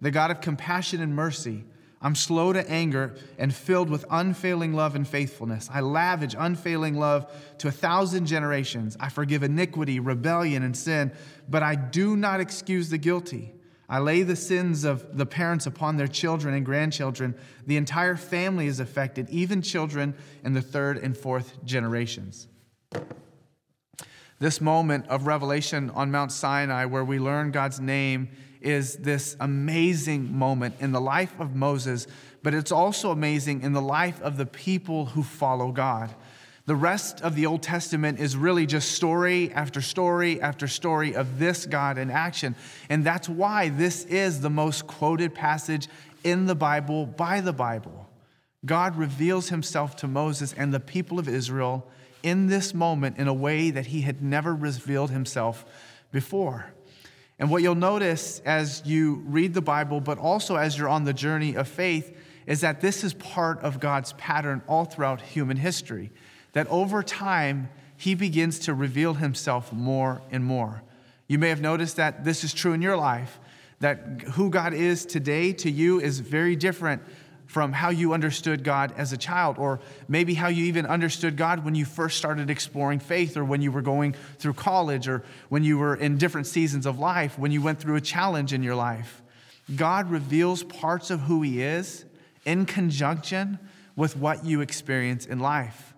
the 0.00 0.10
God 0.10 0.30
of 0.30 0.40
compassion 0.40 1.00
and 1.00 1.14
mercy 1.14 1.64
I'm 2.06 2.14
slow 2.14 2.52
to 2.52 2.70
anger 2.70 3.16
and 3.36 3.52
filled 3.52 3.90
with 3.90 4.04
unfailing 4.08 4.74
love 4.74 4.94
and 4.94 5.08
faithfulness. 5.08 5.68
I 5.72 5.80
lavish 5.80 6.36
unfailing 6.38 6.96
love 6.96 7.28
to 7.58 7.66
a 7.66 7.72
thousand 7.72 8.26
generations. 8.26 8.96
I 9.00 9.08
forgive 9.08 9.42
iniquity, 9.42 9.98
rebellion, 9.98 10.62
and 10.62 10.76
sin, 10.76 11.10
but 11.48 11.64
I 11.64 11.74
do 11.74 12.16
not 12.16 12.38
excuse 12.38 12.90
the 12.90 12.96
guilty. 12.96 13.54
I 13.88 13.98
lay 13.98 14.22
the 14.22 14.36
sins 14.36 14.84
of 14.84 15.18
the 15.18 15.26
parents 15.26 15.66
upon 15.66 15.96
their 15.96 16.06
children 16.06 16.54
and 16.54 16.64
grandchildren. 16.64 17.34
The 17.66 17.76
entire 17.76 18.14
family 18.14 18.68
is 18.68 18.78
affected, 18.78 19.28
even 19.30 19.60
children 19.60 20.14
in 20.44 20.52
the 20.52 20.62
third 20.62 20.98
and 20.98 21.16
fourth 21.16 21.64
generations. 21.64 22.46
This 24.38 24.60
moment 24.60 25.08
of 25.08 25.26
revelation 25.26 25.90
on 25.90 26.12
Mount 26.12 26.30
Sinai, 26.30 26.84
where 26.84 27.04
we 27.04 27.18
learn 27.18 27.50
God's 27.50 27.80
name 27.80 28.28
is 28.66 28.96
this 28.96 29.36
amazing 29.38 30.36
moment 30.36 30.74
in 30.80 30.92
the 30.92 31.00
life 31.00 31.32
of 31.38 31.54
Moses, 31.54 32.06
but 32.42 32.52
it's 32.52 32.72
also 32.72 33.12
amazing 33.12 33.62
in 33.62 33.72
the 33.72 33.80
life 33.80 34.20
of 34.20 34.36
the 34.36 34.46
people 34.46 35.06
who 35.06 35.22
follow 35.22 35.70
God. 35.70 36.12
The 36.66 36.74
rest 36.74 37.20
of 37.22 37.36
the 37.36 37.46
Old 37.46 37.62
Testament 37.62 38.18
is 38.18 38.36
really 38.36 38.66
just 38.66 38.90
story 38.90 39.52
after 39.52 39.80
story 39.80 40.40
after 40.42 40.66
story 40.66 41.14
of 41.14 41.38
this 41.38 41.64
God 41.64 41.96
in 41.96 42.10
action. 42.10 42.56
And 42.90 43.04
that's 43.04 43.28
why 43.28 43.68
this 43.68 44.04
is 44.04 44.40
the 44.40 44.50
most 44.50 44.88
quoted 44.88 45.32
passage 45.32 45.86
in 46.24 46.46
the 46.46 46.56
Bible 46.56 47.06
by 47.06 47.40
the 47.40 47.52
Bible. 47.52 48.10
God 48.64 48.96
reveals 48.96 49.48
himself 49.48 49.94
to 49.96 50.08
Moses 50.08 50.52
and 50.52 50.74
the 50.74 50.80
people 50.80 51.20
of 51.20 51.28
Israel 51.28 51.88
in 52.24 52.48
this 52.48 52.74
moment 52.74 53.18
in 53.18 53.28
a 53.28 53.34
way 53.34 53.70
that 53.70 53.86
he 53.86 54.00
had 54.00 54.20
never 54.20 54.52
revealed 54.52 55.12
himself 55.12 55.64
before. 56.10 56.72
And 57.38 57.50
what 57.50 57.62
you'll 57.62 57.74
notice 57.74 58.40
as 58.44 58.82
you 58.86 59.22
read 59.26 59.52
the 59.52 59.60
Bible, 59.60 60.00
but 60.00 60.18
also 60.18 60.56
as 60.56 60.78
you're 60.78 60.88
on 60.88 61.04
the 61.04 61.12
journey 61.12 61.54
of 61.54 61.68
faith, 61.68 62.16
is 62.46 62.60
that 62.62 62.80
this 62.80 63.04
is 63.04 63.12
part 63.14 63.60
of 63.60 63.80
God's 63.80 64.12
pattern 64.14 64.62
all 64.66 64.84
throughout 64.84 65.20
human 65.20 65.56
history. 65.56 66.10
That 66.52 66.66
over 66.68 67.02
time, 67.02 67.68
He 67.96 68.14
begins 68.14 68.60
to 68.60 68.74
reveal 68.74 69.14
Himself 69.14 69.72
more 69.72 70.22
and 70.30 70.44
more. 70.44 70.82
You 71.26 71.38
may 71.38 71.48
have 71.48 71.60
noticed 71.60 71.96
that 71.96 72.24
this 72.24 72.44
is 72.44 72.54
true 72.54 72.72
in 72.72 72.80
your 72.80 72.96
life, 72.96 73.38
that 73.80 74.22
who 74.32 74.48
God 74.48 74.72
is 74.72 75.04
today 75.04 75.52
to 75.54 75.70
you 75.70 76.00
is 76.00 76.20
very 76.20 76.56
different 76.56 77.02
from 77.46 77.72
how 77.72 77.90
you 77.90 78.12
understood 78.12 78.64
God 78.64 78.92
as 78.96 79.12
a 79.12 79.16
child, 79.16 79.56
or 79.58 79.80
maybe 80.08 80.34
how 80.34 80.48
you 80.48 80.64
even 80.64 80.84
understood 80.84 81.36
God 81.36 81.64
when 81.64 81.74
you 81.74 81.84
first 81.84 82.18
started 82.18 82.50
exploring 82.50 82.98
faith, 82.98 83.36
or 83.36 83.44
when 83.44 83.62
you 83.62 83.70
were 83.72 83.82
going 83.82 84.14
through 84.38 84.54
college, 84.54 85.08
or 85.08 85.22
when 85.48 85.62
you 85.64 85.78
were 85.78 85.94
in 85.94 86.18
different 86.18 86.46
seasons 86.46 86.86
of 86.86 86.98
life, 86.98 87.38
when 87.38 87.52
you 87.52 87.62
went 87.62 87.78
through 87.78 87.96
a 87.96 88.00
challenge 88.00 88.52
in 88.52 88.62
your 88.62 88.74
life. 88.74 89.22
God 89.74 90.10
reveals 90.10 90.62
parts 90.62 91.10
of 91.10 91.20
who 91.20 91.42
He 91.42 91.62
is 91.62 92.04
in 92.44 92.66
conjunction 92.66 93.58
with 93.96 94.16
what 94.16 94.44
you 94.44 94.60
experience 94.60 95.26
in 95.26 95.38
life. 95.40 95.94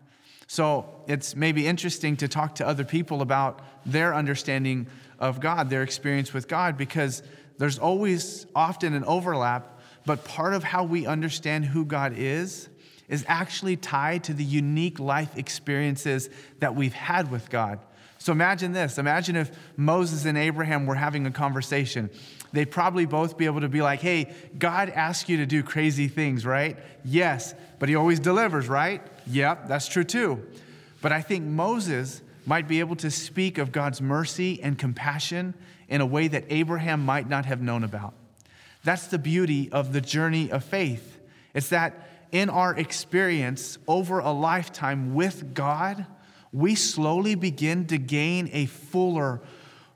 So 0.47 0.89
it's 1.07 1.37
maybe 1.37 1.67
interesting 1.67 2.17
to 2.19 2.29
talk 2.29 2.55
to 2.57 2.67
other 2.67 2.85
people 2.85 3.21
about 3.21 3.61
their 3.85 4.15
understanding 4.15 4.87
of 5.19 5.41
God, 5.41 5.69
their 5.69 5.83
experience 5.83 6.33
with 6.33 6.49
God, 6.49 6.79
because 6.79 7.23
there's 7.59 7.79
always 7.79 8.47
often 8.55 8.95
an 8.95 9.05
overlap 9.05 9.78
but 10.09 10.25
part 10.25 10.55
of 10.55 10.65
how 10.65 10.85
we 10.85 11.05
understand 11.05 11.67
who 11.67 11.85
God 11.85 12.15
is 12.17 12.71
is 13.11 13.27
actually 13.29 13.77
tied 13.77 14.25
to 14.25 14.33
the 14.33 14.43
unique 14.43 14.99
life 14.99 15.37
experiences 15.37 16.31
that 16.61 16.75
we've 16.75 16.95
had 16.95 17.31
with 17.31 17.51
God. 17.51 17.79
So 18.17 18.33
imagine 18.33 18.73
this 18.73 18.97
imagine 18.97 19.37
if 19.37 19.55
Moses 19.77 20.25
and 20.25 20.39
Abraham 20.39 20.87
were 20.87 20.95
having 20.95 21.27
a 21.27 21.31
conversation. 21.31 22.09
They'd 22.55 22.71
probably 22.71 23.05
both 23.05 23.37
be 23.37 23.45
able 23.45 23.61
to 23.61 23.69
be 23.69 23.83
like, 23.83 24.01
hey, 24.01 24.33
God 24.59 24.89
asks 24.89 25.29
you 25.29 25.37
to 25.37 25.47
do 25.47 25.63
crazy 25.63 26.09
things, 26.09 26.47
right? 26.47 26.79
Yes, 27.05 27.55
but 27.79 27.91
he 27.91 27.95
always 27.95 28.19
delivers, 28.19 28.67
right? 28.67 29.03
Yep, 29.27 29.69
that's 29.69 29.89
true 29.89 30.05
too. 30.05 30.43
But 31.03 31.13
I 31.13 31.21
think 31.21 31.45
Moses 31.45 32.23
might 32.47 32.67
be 32.67 32.81
able 32.81 32.97
to 32.97 33.11
speak 33.11 33.59
of 33.59 33.73
God's 33.73 34.01
mercy 34.01 34.59
and 34.63 34.79
compassion 34.79 35.53
in 35.87 36.01
a 36.01 36.07
way 36.07 36.29
that 36.29 36.45
Abraham 36.49 37.05
might 37.05 37.29
not 37.29 37.45
have 37.45 37.61
known 37.61 37.85
about. 37.85 38.15
That's 38.89 39.09
the 39.09 39.19
beauty 39.19 39.71
of 39.71 39.93
the 39.93 40.01
journey 40.01 40.51
of 40.51 40.65
faith. 40.65 41.21
It's 41.53 41.69
that 41.69 42.09
in 42.33 42.49
our 42.49 42.75
experience 42.75 43.77
over 43.87 44.19
a 44.19 44.33
lifetime 44.33 45.15
with 45.15 45.53
God, 45.53 46.07
we 46.55 46.75
slowly 46.75 47.35
begin 47.35 47.87
to 47.89 47.99
gain 47.99 48.49
a 48.51 48.65
fuller, 48.65 49.43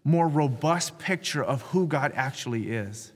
more 0.04 0.28
robust 0.28 0.98
picture 0.98 1.42
of 1.42 1.62
who 1.62 1.86
God 1.86 2.12
actually 2.14 2.70
is. 2.70 3.12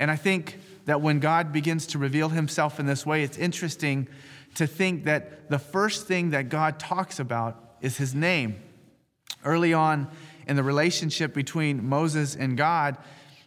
And 0.00 0.10
I 0.10 0.16
think 0.16 0.58
that 0.86 1.00
when 1.00 1.20
God 1.20 1.52
begins 1.52 1.86
to 1.86 1.98
reveal 1.98 2.30
himself 2.30 2.80
in 2.80 2.86
this 2.86 3.06
way, 3.06 3.22
it's 3.22 3.38
interesting 3.38 4.08
to 4.56 4.66
think 4.66 5.04
that 5.04 5.48
the 5.48 5.60
first 5.60 6.08
thing 6.08 6.30
that 6.30 6.48
God 6.48 6.80
talks 6.80 7.20
about 7.20 7.76
is 7.80 7.96
his 7.96 8.12
name. 8.12 8.56
Early 9.44 9.72
on 9.72 10.08
in 10.48 10.56
the 10.56 10.64
relationship 10.64 11.32
between 11.32 11.88
Moses 11.88 12.34
and 12.34 12.56
God, 12.56 12.96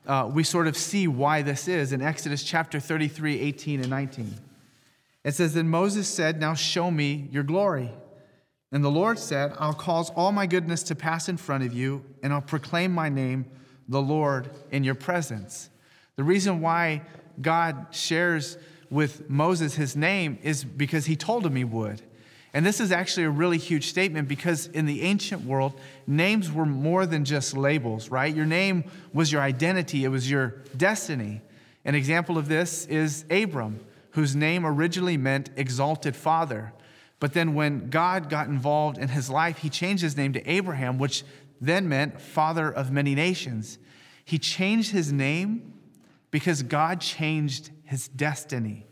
uh, 0.10 0.26
we 0.26 0.44
sort 0.44 0.66
of 0.66 0.76
see 0.76 1.08
why 1.08 1.44
this 1.44 1.68
is 1.68 1.94
in 1.94 2.02
Exodus 2.02 2.44
chapter 2.44 2.80
33, 2.80 3.40
18 3.40 3.82
and 3.82 3.90
19. 3.92 4.34
It 5.24 5.36
says, 5.36 5.54
Then 5.54 5.70
Moses 5.70 6.08
said, 6.08 6.40
Now 6.40 6.56
show 6.56 6.90
me 6.90 7.30
your 7.32 7.44
glory. 7.44 7.92
And 8.72 8.84
the 8.84 8.90
Lord 8.90 9.20
said, 9.20 9.54
I'll 9.60 9.76
cause 9.76 10.10
all 10.16 10.32
my 10.32 10.48
goodness 10.48 10.82
to 10.84 10.96
pass 10.96 11.30
in 11.30 11.38
front 11.38 11.64
of 11.64 11.74
you, 11.74 12.04
and 12.24 12.34
I'll 12.34 12.42
proclaim 12.42 12.92
my 12.92 13.10
name, 13.10 13.46
the 13.88 14.02
Lord, 14.02 14.50
in 14.72 14.84
your 14.84 14.96
presence. 14.96 15.70
The 16.16 16.24
reason 16.24 16.60
why 16.60 17.04
God 17.40 17.88
shares 17.92 18.58
with 18.90 19.30
Moses 19.30 19.76
his 19.76 19.96
name 19.96 20.40
is 20.42 20.64
because 20.64 21.06
he 21.06 21.16
told 21.16 21.46
him 21.46 21.56
he 21.56 21.64
would. 21.64 22.02
And 22.54 22.66
this 22.66 22.80
is 22.80 22.92
actually 22.92 23.26
a 23.26 23.30
really 23.30 23.58
huge 23.58 23.88
statement 23.88 24.28
because 24.28 24.68
in 24.68 24.86
the 24.86 25.04
ancient 25.04 25.44
world, 25.46 25.80
names 26.08 26.52
were 26.52 26.66
more 26.66 27.06
than 27.06 27.24
just 27.24 27.56
labels, 27.56 28.10
right? 28.10 28.36
Your 28.36 28.46
name 28.46 28.86
was 29.14 29.32
your 29.32 29.42
identity, 29.42 30.04
it 30.04 30.10
was 30.10 30.30
your 30.30 30.56
destiny. 30.76 31.42
An 31.86 31.96
example 31.96 32.38
of 32.38 32.48
this 32.48 32.86
is 32.88 33.26
Abram, 33.30 33.80
whose 34.12 34.36
name 34.36 34.66
originally 34.66 35.18
meant 35.18 35.52
exalted 35.56 36.16
father. 36.16 36.74
But 37.20 37.34
then 37.34 37.54
when 37.54 37.90
God 37.90 38.30
got 38.30 38.48
involved 38.48 38.98
in 38.98 39.10
his 39.10 39.30
life, 39.30 39.60
he 39.60 39.70
changed 39.70 40.02
his 40.02 40.18
name 40.18 40.34
to 40.34 40.50
Abraham, 40.50 40.98
which 40.98 41.24
then 41.62 41.88
meant 41.88 42.20
father 42.20 42.72
of 42.72 42.92
many 42.92 43.14
nations. 43.14 43.78
He 44.26 44.40
changed 44.40 44.92
his 44.92 45.12
name 45.12 45.74
because 46.32 46.64
God 46.64 47.02
changed 47.02 47.72
his 47.84 48.08
destiny. 48.08 48.86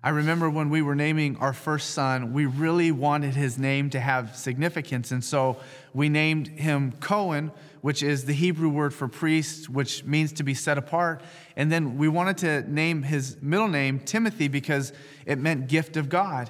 I 0.00 0.10
remember 0.10 0.48
when 0.48 0.70
we 0.70 0.80
were 0.80 0.94
naming 0.94 1.36
our 1.38 1.52
first 1.52 1.90
son, 1.90 2.32
we 2.32 2.46
really 2.46 2.92
wanted 2.92 3.34
his 3.34 3.58
name 3.58 3.90
to 3.90 3.98
have 3.98 4.36
significance. 4.36 5.10
And 5.10 5.24
so 5.24 5.56
we 5.92 6.08
named 6.08 6.46
him 6.46 6.92
Cohen, 7.00 7.50
which 7.80 8.04
is 8.04 8.24
the 8.24 8.32
Hebrew 8.32 8.68
word 8.68 8.94
for 8.94 9.08
priest, 9.08 9.68
which 9.68 10.04
means 10.04 10.32
to 10.34 10.44
be 10.44 10.54
set 10.54 10.78
apart. 10.78 11.20
And 11.56 11.72
then 11.72 11.98
we 11.98 12.06
wanted 12.06 12.38
to 12.38 12.72
name 12.72 13.02
his 13.02 13.38
middle 13.42 13.66
name 13.66 13.98
Timothy 13.98 14.46
because 14.46 14.92
it 15.26 15.38
meant 15.38 15.66
gift 15.66 15.96
of 15.96 16.08
God. 16.08 16.48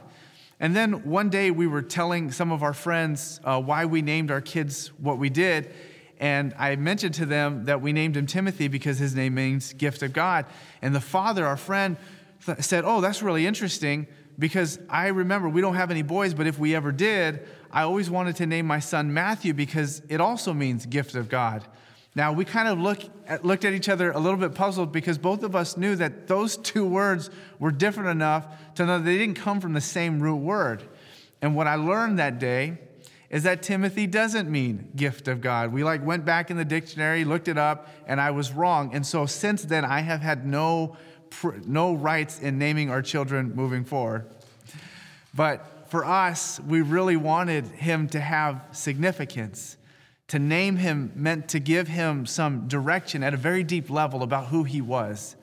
And 0.61 0.77
then 0.77 1.09
one 1.09 1.31
day 1.31 1.51
we 1.51 1.67
were 1.67 1.83
telling 1.83 2.31
some 2.31 2.53
of 2.53 2.63
our 2.63 2.75
friends 2.75 3.41
uh, 3.45 3.63
why 3.63 3.87
we 3.87 4.03
named 4.03 4.31
our 4.31 4.43
kids 4.43 4.89
what 4.99 5.17
we 5.17 5.31
did. 5.31 5.73
And 6.21 6.53
I 6.59 6.77
mentioned 6.77 7.15
to 7.15 7.27
them 7.27 7.65
that 7.67 7.81
we 7.81 7.93
named 7.93 8.17
him 8.17 8.27
Timothy 8.27 8.69
because 8.69 8.99
his 8.99 9.15
name 9.15 9.37
means 9.37 9.73
gift 9.73 10.03
of 10.03 10.13
God. 10.13 10.47
And 10.83 10.95
the 10.95 11.01
father, 11.01 11.47
our 11.47 11.57
friend, 11.57 11.97
said, 12.61 12.85
Oh, 12.85 13.01
that's 13.01 13.23
really 13.23 13.47
interesting 13.47 14.07
because 14.39 14.79
I 14.89 15.09
remember 15.09 15.49
we 15.49 15.61
don't 15.61 15.75
have 15.75 15.91
any 15.91 16.03
boys, 16.03 16.35
but 16.35 16.47
if 16.47 16.59
we 16.59 16.75
ever 16.75 16.93
did, 16.93 17.47
I 17.71 17.83
always 17.83 18.09
wanted 18.09 18.37
to 18.37 18.47
name 18.47 18.67
my 18.67 18.79
son 18.79 19.13
Matthew 19.13 19.53
because 19.53 20.03
it 20.09 20.21
also 20.21 20.55
means 20.55 20.87
gift 20.87 21.15
of 21.15 21.29
God. 21.29 21.65
Now, 22.15 22.33
we 22.33 22.45
kind 22.45 22.69
of 22.69 22.81
look 22.81 23.01
at, 23.27 23.45
looked 23.45 23.65
at 23.65 23.75
each 23.75 23.89
other 23.89 24.11
a 24.11 24.19
little 24.19 24.39
bit 24.39 24.55
puzzled 24.55 24.93
because 24.93 25.19
both 25.19 25.43
of 25.43 25.55
us 25.55 25.77
knew 25.77 25.95
that 25.97 26.27
those 26.27 26.57
two 26.57 26.85
words 26.85 27.31
were 27.59 27.71
different 27.71 28.09
enough 28.11 28.47
to 28.77 28.87
know 28.87 28.99
they 28.99 29.19
didn't 29.19 29.37
come 29.37 29.61
from 29.61 29.73
the 29.73 29.81
same 29.81 30.21
root 30.21 30.37
word. 30.37 30.83
And 31.43 31.55
what 31.55 31.67
I 31.67 31.77
learned 31.77 32.19
that 32.19 32.39
day 32.39 32.79
is 33.31 33.43
that 33.43 33.63
Timothy 33.63 34.07
doesn't 34.07 34.51
mean 34.51 34.91
gift 34.97 35.29
of 35.29 35.41
God. 35.41 35.73
We 35.73 35.85
like 35.85 36.05
went 36.05 36.25
back 36.25 36.51
in 36.51 36.57
the 36.57 36.65
dictionary, 36.65 37.25
looked 37.25 37.47
it 37.47 37.59
up, 37.59 37.89
and 38.07 38.21
I 38.21 38.31
was 38.31 38.53
wrong. 38.53 38.95
And 38.95 39.07
so 39.07 39.27
since 39.27 39.63
then, 39.63 39.85
I 39.85 40.01
have 40.01 40.21
had 40.21 40.47
no 40.47 40.97
no 41.67 41.95
rights 41.95 42.41
in 42.41 42.59
naming 42.59 42.91
our 42.91 43.03
children 43.03 43.55
moving 43.55 43.85
forward. 43.85 44.27
But 45.35 45.87
for 45.89 46.05
us, 46.05 46.61
we 46.61 46.83
really 46.83 47.17
wanted 47.17 47.67
him 47.67 48.09
to 48.09 48.21
have 48.21 48.63
significance. 48.73 49.77
To 50.29 50.39
name 50.39 50.77
him 50.77 51.13
meant 51.15 51.49
to 51.49 51.59
give 51.59 51.89
him 51.89 52.27
some 52.27 52.69
direction 52.69 53.23
at 53.23 53.33
a 53.33 53.39
very 53.39 53.63
deep 53.63 53.89
level 53.89 54.23
about 54.23 54.49
who 54.49 54.65
he 54.65 54.83
was. 54.83 55.37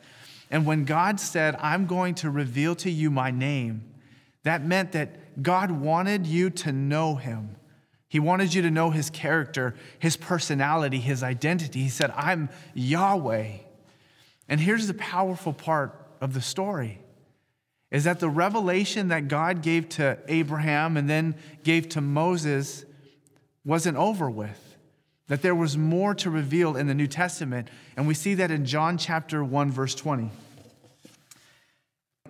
And 0.52 0.66
when 0.66 0.86
God 0.86 1.20
said, 1.20 1.56
I'm 1.60 1.88
going 1.88 2.14
to 2.16 2.30
reveal 2.30 2.76
to 2.76 2.92
you 2.92 3.10
my 3.10 3.32
name, 3.32 3.84
that 4.44 4.64
meant 4.64 4.92
that 4.92 5.42
God 5.42 5.72
wanted 5.72 6.28
you 6.28 6.52
to 6.52 6.72
know 6.72 7.16
him. 7.16 7.56
He 8.08 8.20
wanted 8.20 8.54
you 8.54 8.62
to 8.62 8.72
know 8.72 8.92
his 8.92 9.10
character, 9.10 9.74
his 9.98 10.16
personality, 10.16 11.00
his 11.00 11.24
identity. 11.24 11.82
He 11.82 11.90
said, 11.90 12.14
I'm 12.16 12.50
Yahweh. 12.76 13.58
And 14.48 14.60
here's 14.60 14.88
the 14.88 14.94
powerful 14.94 15.54
part 15.54 16.00
of 16.22 16.34
the 16.34 16.42
story 16.42 17.00
is 17.92 18.04
that 18.04 18.20
the 18.20 18.30
revelation 18.30 19.08
that 19.10 19.28
God 19.28 19.62
gave 19.62 19.88
to 19.90 20.18
Abraham 20.28 20.98
and 20.98 21.10
then 21.10 21.36
gave 21.64 21.88
to 21.90 22.02
Moses 22.02 22.84
wasn't 23.64 23.98
over 23.98 24.30
with. 24.30 24.78
That 25.28 25.42
there 25.42 25.56
was 25.56 25.78
more 25.78 26.14
to 26.16 26.30
reveal 26.30 26.76
in 26.76 26.88
the 26.88 26.94
New 26.94 27.08
Testament. 27.08 27.70
And 27.96 28.08
we 28.08 28.14
see 28.14 28.34
that 28.36 28.52
in 28.52 28.66
John 28.66 28.98
chapter 28.98 29.44
1, 29.44 29.72
verse 29.72 29.96
20. 29.96 30.30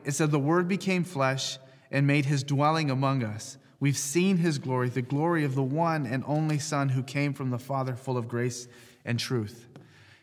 It 0.05 0.12
said, 0.12 0.31
The 0.31 0.39
Word 0.39 0.67
became 0.67 1.03
flesh 1.03 1.57
and 1.91 2.05
made 2.05 2.25
his 2.25 2.43
dwelling 2.43 2.91
among 2.91 3.24
us. 3.24 3.57
We've 3.79 3.98
seen 3.98 4.38
his 4.38 4.60
glory, 4.60 4.89
the 4.89 5.01
glory 5.01 5.43
of 5.43 5.55
the 5.55 5.63
one 5.63 6.05
and 6.05 6.24
only 6.27 6.60
Son 6.60 6.89
who 6.89 7.03
came 7.03 7.34
from 7.34 7.50
the 7.50 7.60
Father, 7.60 7.95
full 7.95 8.17
of 8.17 8.27
grace 8.27 8.67
and 9.03 9.19
truth. 9.19 9.67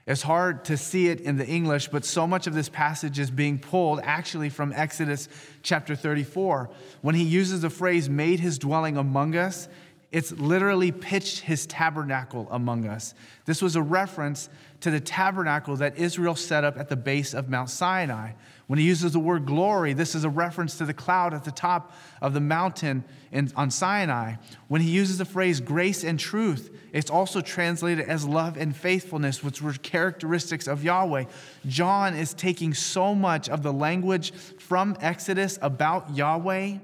It's 0.06 0.22
hard 0.22 0.64
to 0.64 0.76
see 0.76 1.08
it 1.08 1.20
in 1.20 1.36
the 1.36 1.46
English, 1.46 1.88
but 1.88 2.04
so 2.04 2.26
much 2.26 2.48
of 2.48 2.54
this 2.54 2.68
passage 2.68 3.20
is 3.20 3.30
being 3.30 3.58
pulled 3.58 4.00
actually 4.02 4.48
from 4.48 4.72
Exodus 4.72 5.28
chapter 5.62 5.94
34. 5.94 6.70
When 7.02 7.14
he 7.14 7.22
uses 7.22 7.60
the 7.60 7.70
phrase, 7.70 8.08
made 8.08 8.40
his 8.40 8.58
dwelling 8.58 8.96
among 8.96 9.36
us, 9.36 9.68
It's 10.12 10.30
literally 10.32 10.92
pitched 10.92 11.40
his 11.40 11.66
tabernacle 11.66 12.46
among 12.50 12.86
us. 12.86 13.14
This 13.46 13.62
was 13.62 13.76
a 13.76 13.82
reference 13.82 14.50
to 14.80 14.90
the 14.90 15.00
tabernacle 15.00 15.76
that 15.76 15.96
Israel 15.96 16.36
set 16.36 16.64
up 16.64 16.76
at 16.78 16.90
the 16.90 16.96
base 16.96 17.32
of 17.32 17.48
Mount 17.48 17.70
Sinai. 17.70 18.32
When 18.66 18.78
he 18.78 18.84
uses 18.84 19.12
the 19.12 19.18
word 19.18 19.46
glory, 19.46 19.94
this 19.94 20.14
is 20.14 20.24
a 20.24 20.28
reference 20.28 20.76
to 20.78 20.84
the 20.84 20.92
cloud 20.92 21.32
at 21.32 21.44
the 21.44 21.50
top 21.50 21.94
of 22.20 22.34
the 22.34 22.40
mountain 22.40 23.04
in, 23.32 23.50
on 23.56 23.70
Sinai. 23.70 24.34
When 24.68 24.82
he 24.82 24.90
uses 24.90 25.16
the 25.16 25.24
phrase 25.24 25.60
grace 25.60 26.04
and 26.04 26.20
truth, 26.20 26.78
it's 26.92 27.10
also 27.10 27.40
translated 27.40 28.06
as 28.06 28.26
love 28.26 28.58
and 28.58 28.76
faithfulness, 28.76 29.42
which 29.42 29.62
were 29.62 29.72
characteristics 29.72 30.68
of 30.68 30.84
Yahweh. 30.84 31.24
John 31.66 32.14
is 32.14 32.34
taking 32.34 32.74
so 32.74 33.14
much 33.14 33.48
of 33.48 33.62
the 33.62 33.72
language 33.72 34.32
from 34.32 34.94
Exodus 35.00 35.58
about 35.62 36.14
Yahweh 36.14 36.78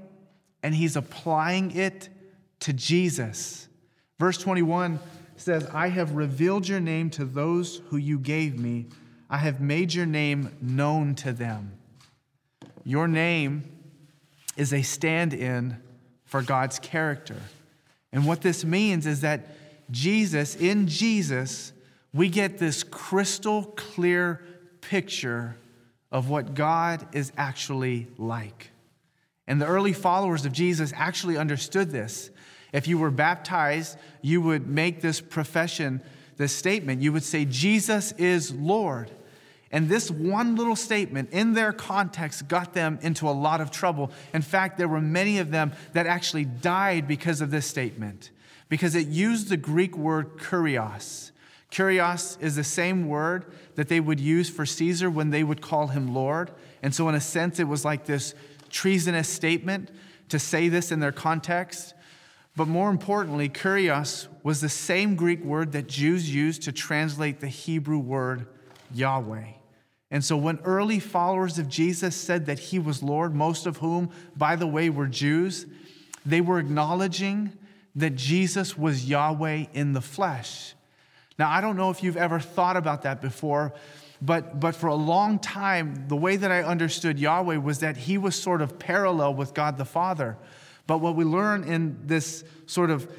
and 0.62 0.74
he's 0.74 0.96
applying 0.96 1.70
it 1.72 2.08
to 2.60 2.72
Jesus. 2.72 3.68
Verse 4.18 4.38
21 4.38 4.98
says, 5.36 5.66
I 5.72 5.88
have 5.88 6.12
revealed 6.12 6.68
your 6.68 6.80
name 6.80 7.10
to 7.10 7.24
those 7.24 7.80
who 7.88 7.96
you 7.96 8.18
gave 8.18 8.58
me. 8.58 8.86
I 9.30 9.38
have 9.38 9.60
made 9.60 9.94
your 9.94 10.06
name 10.06 10.56
known 10.60 11.14
to 11.16 11.32
them. 11.32 11.72
Your 12.84 13.06
name 13.06 13.64
is 14.56 14.72
a 14.72 14.82
stand 14.82 15.34
in 15.34 15.76
for 16.24 16.42
God's 16.42 16.78
character. 16.78 17.36
And 18.12 18.26
what 18.26 18.40
this 18.40 18.64
means 18.64 19.06
is 19.06 19.20
that 19.20 19.46
Jesus, 19.90 20.56
in 20.56 20.88
Jesus, 20.88 21.72
we 22.12 22.28
get 22.28 22.58
this 22.58 22.82
crystal 22.82 23.64
clear 23.76 24.42
picture 24.80 25.56
of 26.10 26.28
what 26.28 26.54
God 26.54 27.06
is 27.12 27.32
actually 27.36 28.08
like. 28.16 28.70
And 29.48 29.60
the 29.60 29.66
early 29.66 29.94
followers 29.94 30.44
of 30.44 30.52
Jesus 30.52 30.92
actually 30.94 31.38
understood 31.38 31.90
this. 31.90 32.30
If 32.72 32.86
you 32.86 32.98
were 32.98 33.10
baptized, 33.10 33.96
you 34.20 34.42
would 34.42 34.68
make 34.68 35.00
this 35.00 35.22
profession, 35.22 36.02
this 36.36 36.54
statement. 36.54 37.00
You 37.00 37.14
would 37.14 37.24
say, 37.24 37.46
Jesus 37.46 38.12
is 38.12 38.52
Lord. 38.54 39.10
And 39.72 39.88
this 39.88 40.10
one 40.10 40.54
little 40.54 40.76
statement 40.76 41.30
in 41.32 41.54
their 41.54 41.72
context 41.72 42.46
got 42.46 42.74
them 42.74 42.98
into 43.00 43.26
a 43.26 43.32
lot 43.32 43.62
of 43.62 43.70
trouble. 43.70 44.10
In 44.34 44.42
fact, 44.42 44.76
there 44.76 44.86
were 44.86 45.00
many 45.00 45.38
of 45.38 45.50
them 45.50 45.72
that 45.94 46.06
actually 46.06 46.44
died 46.44 47.08
because 47.08 47.40
of 47.40 47.50
this 47.50 47.66
statement, 47.66 48.30
because 48.68 48.94
it 48.94 49.08
used 49.08 49.48
the 49.48 49.56
Greek 49.56 49.96
word 49.96 50.36
kurios. 50.36 51.32
Kurios 51.70 52.40
is 52.40 52.56
the 52.56 52.64
same 52.64 53.08
word 53.08 53.46
that 53.76 53.88
they 53.88 54.00
would 54.00 54.20
use 54.20 54.48
for 54.50 54.66
Caesar 54.66 55.10
when 55.10 55.30
they 55.30 55.44
would 55.44 55.62
call 55.62 55.88
him 55.88 56.14
Lord. 56.14 56.50
And 56.82 56.94
so, 56.94 57.08
in 57.08 57.14
a 57.14 57.20
sense, 57.20 57.58
it 57.58 57.68
was 57.68 57.84
like 57.84 58.06
this 58.06 58.34
treasonous 58.70 59.28
statement 59.28 59.90
to 60.28 60.38
say 60.38 60.68
this 60.68 60.92
in 60.92 61.00
their 61.00 61.12
context. 61.12 61.94
But 62.56 62.68
more 62.68 62.90
importantly, 62.90 63.48
kurios 63.48 64.28
was 64.42 64.60
the 64.60 64.68
same 64.68 65.14
Greek 65.14 65.44
word 65.44 65.72
that 65.72 65.86
Jews 65.86 66.34
used 66.34 66.62
to 66.62 66.72
translate 66.72 67.40
the 67.40 67.48
Hebrew 67.48 67.98
word 67.98 68.46
Yahweh. 68.92 69.52
And 70.10 70.24
so 70.24 70.36
when 70.36 70.58
early 70.64 71.00
followers 71.00 71.58
of 71.58 71.68
Jesus 71.68 72.16
said 72.16 72.46
that 72.46 72.58
he 72.58 72.78
was 72.78 73.02
Lord, 73.02 73.34
most 73.34 73.66
of 73.66 73.76
whom, 73.76 74.10
by 74.36 74.56
the 74.56 74.66
way, 74.66 74.90
were 74.90 75.06
Jews, 75.06 75.66
they 76.24 76.40
were 76.40 76.58
acknowledging 76.58 77.52
that 77.94 78.14
Jesus 78.16 78.76
was 78.76 79.08
Yahweh 79.08 79.66
in 79.74 79.92
the 79.92 80.00
flesh. 80.00 80.74
Now, 81.38 81.50
I 81.50 81.60
don't 81.60 81.76
know 81.76 81.90
if 81.90 82.02
you've 82.02 82.16
ever 82.16 82.40
thought 82.40 82.76
about 82.76 83.02
that 83.02 83.20
before, 83.20 83.72
but, 84.20 84.58
but 84.58 84.74
for 84.74 84.88
a 84.88 84.94
long 84.94 85.38
time, 85.38 86.06
the 86.08 86.16
way 86.16 86.36
that 86.36 86.50
I 86.50 86.62
understood 86.62 87.18
Yahweh 87.18 87.56
was 87.58 87.78
that 87.80 87.96
he 87.96 88.18
was 88.18 88.34
sort 88.34 88.62
of 88.62 88.78
parallel 88.78 89.34
with 89.34 89.54
God 89.54 89.78
the 89.78 89.84
Father. 89.84 90.36
But 90.86 90.98
what 90.98 91.14
we 91.14 91.24
learn 91.24 91.64
in 91.64 92.06
this 92.06 92.44
sort 92.66 92.90
of 92.90 93.10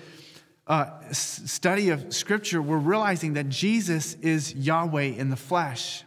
uh, 0.68 0.90
study 1.12 1.90
of 1.90 2.14
Scripture, 2.14 2.62
we're 2.62 2.78
realizing 2.78 3.34
that 3.34 3.50
Jesus 3.50 4.16
is 4.16 4.54
Yahweh 4.54 5.04
in 5.04 5.30
the 5.30 5.36
flesh. 5.36 6.04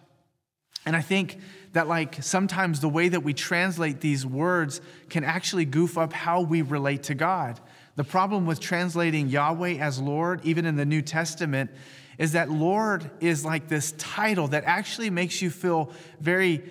And 0.85 0.95
I 0.95 1.01
think 1.01 1.39
that, 1.73 1.89
like, 1.89 2.23
sometimes 2.23 2.81
the 2.81 2.89
way 2.89 3.09
that 3.09 3.23
we 3.23 3.33
translate 3.33 4.01
these 4.01 4.27
words 4.27 4.81
can 5.09 5.25
actually 5.25 5.65
goof 5.65 5.97
up 5.97 6.13
how 6.13 6.43
we 6.43 6.63
relate 6.63 7.05
to 7.05 7.15
God. 7.15 7.61
The 7.97 8.05
problem 8.05 8.47
with 8.47 8.61
translating 8.61 9.29
Yahweh 9.29 9.77
as 9.79 10.01
Lord, 10.01 10.45
even 10.45 10.67
in 10.67 10.77
the 10.77 10.85
New 10.85 11.03
Testament, 11.03 11.71
is 12.19 12.33
that 12.33 12.51
Lord 12.51 13.11
is 13.21 13.45
like 13.45 13.69
this 13.69 13.93
title 13.99 14.49
that 14.49 14.65
actually 14.65 15.11
makes 15.11 15.43
you 15.43 15.51
feel 15.51 15.91
very 16.21 16.63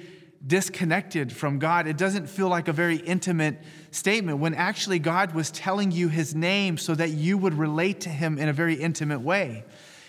disconnected 0.46 1.32
from 1.32 1.60
God. 1.60 1.88
It 1.88 1.98
doesn't 1.98 2.28
feel 2.28 2.48
like 2.48 2.68
a 2.68 2.74
very 2.74 2.96
intimate 2.96 3.62
statement 3.92 4.40
when 4.40 4.54
actually 4.56 5.00
God 5.00 5.34
was 5.34 5.52
telling 5.52 5.92
you 5.92 6.08
his 6.08 6.34
name 6.34 6.78
so 6.78 6.96
that 6.96 7.12
you 7.12 7.38
would 7.38 7.54
relate 7.54 8.02
to 8.02 8.10
him 8.10 8.38
in 8.38 8.50
a 8.50 8.54
very 8.54 8.76
intimate 8.76 9.22
way. 9.22 9.64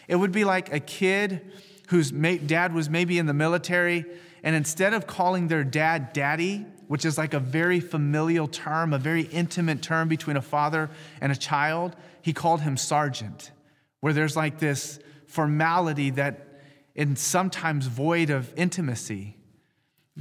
It 0.08 0.16
would 0.16 0.32
be 0.32 0.44
like 0.44 0.72
a 0.72 0.80
kid 0.80 1.52
whose 1.88 2.10
dad 2.10 2.72
was 2.72 2.88
maybe 2.88 3.18
in 3.18 3.26
the 3.26 3.34
military, 3.34 4.06
and 4.42 4.56
instead 4.56 4.94
of 4.94 5.06
calling 5.06 5.48
their 5.48 5.64
dad 5.64 6.12
daddy, 6.12 6.64
which 6.88 7.04
is 7.04 7.18
like 7.18 7.34
a 7.34 7.40
very 7.40 7.80
familial 7.80 8.48
term, 8.48 8.92
a 8.92 8.98
very 8.98 9.22
intimate 9.22 9.82
term 9.82 10.08
between 10.08 10.36
a 10.36 10.42
father 10.42 10.90
and 11.20 11.30
a 11.30 11.36
child, 11.36 11.94
he 12.22 12.32
called 12.32 12.62
him 12.62 12.76
sergeant, 12.76 13.50
where 14.00 14.12
there's 14.12 14.36
like 14.36 14.58
this 14.58 14.98
formality 15.32 16.10
that 16.10 16.46
is 16.94 17.18
sometimes 17.18 17.86
void 17.86 18.28
of 18.28 18.52
intimacy. 18.54 19.34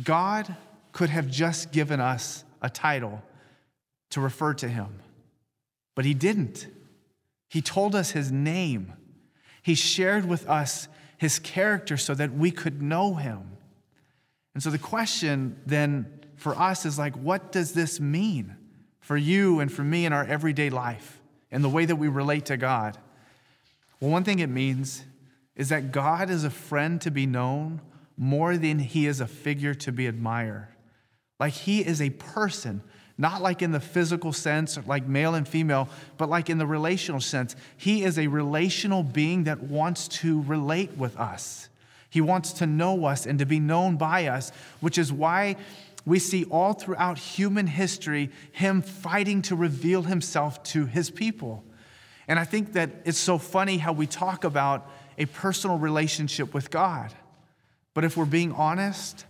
God 0.01 0.55
could 0.93 1.09
have 1.09 1.29
just 1.29 1.73
given 1.73 1.99
us 1.99 2.45
a 2.61 2.69
title 2.69 3.21
to 4.11 4.21
refer 4.21 4.53
to 4.53 4.69
him, 4.69 5.01
but 5.95 6.05
he 6.05 6.13
didn't. 6.13 6.67
He 7.49 7.61
told 7.61 7.93
us 7.93 8.11
his 8.11 8.31
name. 8.31 8.93
He 9.61 9.75
shared 9.75 10.25
with 10.25 10.47
us 10.49 10.87
his 11.17 11.39
character 11.39 11.97
so 11.97 12.13
that 12.15 12.33
we 12.33 12.49
could 12.49 12.81
know 12.81 13.15
him. 13.15 13.57
And 14.53 14.63
so 14.63 14.69
the 14.69 14.77
question 14.77 15.59
then 15.65 16.21
for 16.35 16.57
us 16.57 16.85
is 16.85 16.97
like, 16.97 17.15
what 17.15 17.51
does 17.51 17.73
this 17.73 17.99
mean 17.99 18.55
for 19.01 19.17
you 19.17 19.59
and 19.59 19.69
for 19.69 19.83
me 19.83 20.05
in 20.05 20.13
our 20.13 20.23
everyday 20.23 20.69
life 20.69 21.19
and 21.51 21.63
the 21.63 21.69
way 21.69 21.83
that 21.83 21.97
we 21.97 22.07
relate 22.07 22.45
to 22.45 22.55
God? 22.55 22.97
Well, 24.01 24.09
one 24.09 24.23
thing 24.23 24.39
it 24.39 24.49
means 24.49 25.05
is 25.55 25.69
that 25.69 25.91
God 25.91 26.29
is 26.29 26.43
a 26.43 26.49
friend 26.49 26.99
to 27.01 27.11
be 27.11 27.27
known 27.27 27.81
more 28.17 28.57
than 28.57 28.79
he 28.79 29.05
is 29.05 29.21
a 29.21 29.27
figure 29.27 29.75
to 29.75 29.91
be 29.91 30.07
admired. 30.07 30.67
Like 31.39 31.53
he 31.53 31.85
is 31.85 32.01
a 32.01 32.09
person, 32.09 32.81
not 33.17 33.41
like 33.41 33.61
in 33.61 33.71
the 33.71 33.79
physical 33.79 34.33
sense, 34.33 34.77
like 34.87 35.07
male 35.07 35.35
and 35.35 35.47
female, 35.47 35.87
but 36.17 36.29
like 36.29 36.49
in 36.49 36.57
the 36.57 36.65
relational 36.65 37.21
sense. 37.21 37.55
He 37.77 38.03
is 38.03 38.17
a 38.17 38.27
relational 38.27 39.03
being 39.03 39.43
that 39.43 39.61
wants 39.61 40.07
to 40.09 40.41
relate 40.43 40.97
with 40.97 41.15
us. 41.17 41.69
He 42.09 42.21
wants 42.21 42.53
to 42.53 42.65
know 42.65 43.05
us 43.05 43.25
and 43.25 43.37
to 43.39 43.45
be 43.45 43.59
known 43.59 43.97
by 43.97 44.27
us, 44.27 44.51
which 44.81 44.97
is 44.97 45.13
why 45.13 45.57
we 46.05 46.17
see 46.17 46.45
all 46.45 46.73
throughout 46.73 47.19
human 47.19 47.67
history 47.67 48.31
him 48.51 48.81
fighting 48.81 49.43
to 49.43 49.55
reveal 49.55 50.03
himself 50.03 50.63
to 50.63 50.87
his 50.87 51.11
people. 51.11 51.63
And 52.27 52.39
I 52.39 52.43
think 52.43 52.73
that 52.73 52.89
it's 53.05 53.17
so 53.17 53.37
funny 53.37 53.77
how 53.77 53.93
we 53.93 54.07
talk 54.07 54.43
about 54.43 54.89
a 55.17 55.25
personal 55.25 55.77
relationship 55.77 56.53
with 56.53 56.69
God. 56.71 57.13
But 57.93 58.03
if 58.03 58.15
we're 58.15 58.25
being 58.25 58.53
honest, 58.53 59.25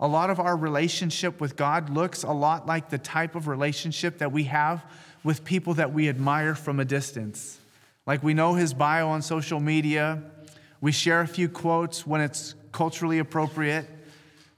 a 0.00 0.08
lot 0.08 0.30
of 0.30 0.40
our 0.40 0.56
relationship 0.56 1.40
with 1.40 1.56
God 1.56 1.90
looks 1.90 2.22
a 2.22 2.32
lot 2.32 2.66
like 2.66 2.88
the 2.88 2.98
type 2.98 3.34
of 3.34 3.48
relationship 3.48 4.18
that 4.18 4.32
we 4.32 4.44
have 4.44 4.84
with 5.24 5.44
people 5.44 5.74
that 5.74 5.92
we 5.92 6.08
admire 6.08 6.54
from 6.54 6.80
a 6.80 6.84
distance. 6.84 7.58
Like 8.06 8.22
we 8.22 8.32
know 8.32 8.54
his 8.54 8.72
bio 8.72 9.08
on 9.08 9.22
social 9.22 9.60
media, 9.60 10.22
we 10.80 10.92
share 10.92 11.20
a 11.20 11.26
few 11.26 11.48
quotes 11.48 12.06
when 12.06 12.20
it's 12.20 12.54
culturally 12.72 13.18
appropriate, 13.18 13.86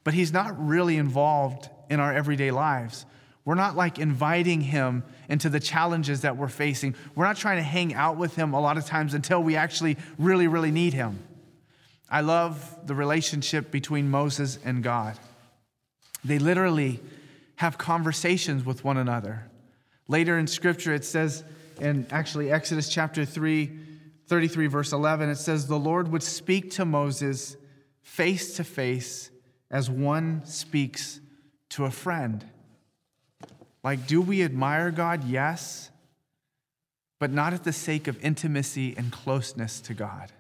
but 0.04 0.14
he's 0.14 0.32
not 0.32 0.54
really 0.64 0.96
involved 0.96 1.68
in 1.88 1.98
our 1.98 2.12
everyday 2.12 2.50
lives. 2.50 3.06
We're 3.44 3.54
not 3.54 3.76
like 3.76 3.98
inviting 3.98 4.60
him 4.60 5.02
into 5.28 5.48
the 5.48 5.60
challenges 5.60 6.22
that 6.22 6.36
we're 6.36 6.48
facing. 6.48 6.94
We're 7.14 7.24
not 7.24 7.36
trying 7.36 7.56
to 7.56 7.62
hang 7.62 7.94
out 7.94 8.16
with 8.16 8.36
him 8.36 8.52
a 8.52 8.60
lot 8.60 8.76
of 8.76 8.84
times 8.84 9.14
until 9.14 9.42
we 9.42 9.56
actually 9.56 9.96
really, 10.18 10.46
really 10.46 10.70
need 10.70 10.92
him. 10.92 11.18
I 12.10 12.20
love 12.20 12.86
the 12.86 12.94
relationship 12.94 13.70
between 13.70 14.10
Moses 14.10 14.58
and 14.64 14.82
God. 14.82 15.18
They 16.24 16.38
literally 16.38 17.00
have 17.56 17.78
conversations 17.78 18.64
with 18.64 18.84
one 18.84 18.96
another. 18.96 19.46
Later 20.08 20.38
in 20.38 20.46
scripture, 20.46 20.92
it 20.92 21.04
says, 21.04 21.44
in 21.80 22.06
actually 22.10 22.50
Exodus 22.50 22.88
chapter 22.88 23.24
3, 23.24 23.70
33, 24.26 24.66
verse 24.66 24.92
11, 24.92 25.30
it 25.30 25.36
says, 25.36 25.66
The 25.66 25.78
Lord 25.78 26.08
would 26.08 26.22
speak 26.22 26.72
to 26.72 26.84
Moses 26.84 27.56
face 28.02 28.56
to 28.56 28.64
face 28.64 29.30
as 29.70 29.88
one 29.88 30.44
speaks 30.44 31.20
to 31.70 31.84
a 31.84 31.90
friend. 31.90 32.44
Like, 33.82 34.06
do 34.06 34.20
we 34.20 34.42
admire 34.42 34.90
God? 34.90 35.24
Yes, 35.24 35.90
but 37.18 37.30
not 37.30 37.54
at 37.54 37.64
the 37.64 37.72
sake 37.72 38.08
of 38.08 38.22
intimacy 38.24 38.94
and 38.96 39.10
closeness 39.12 39.80
to 39.82 39.94
God. 39.94 40.32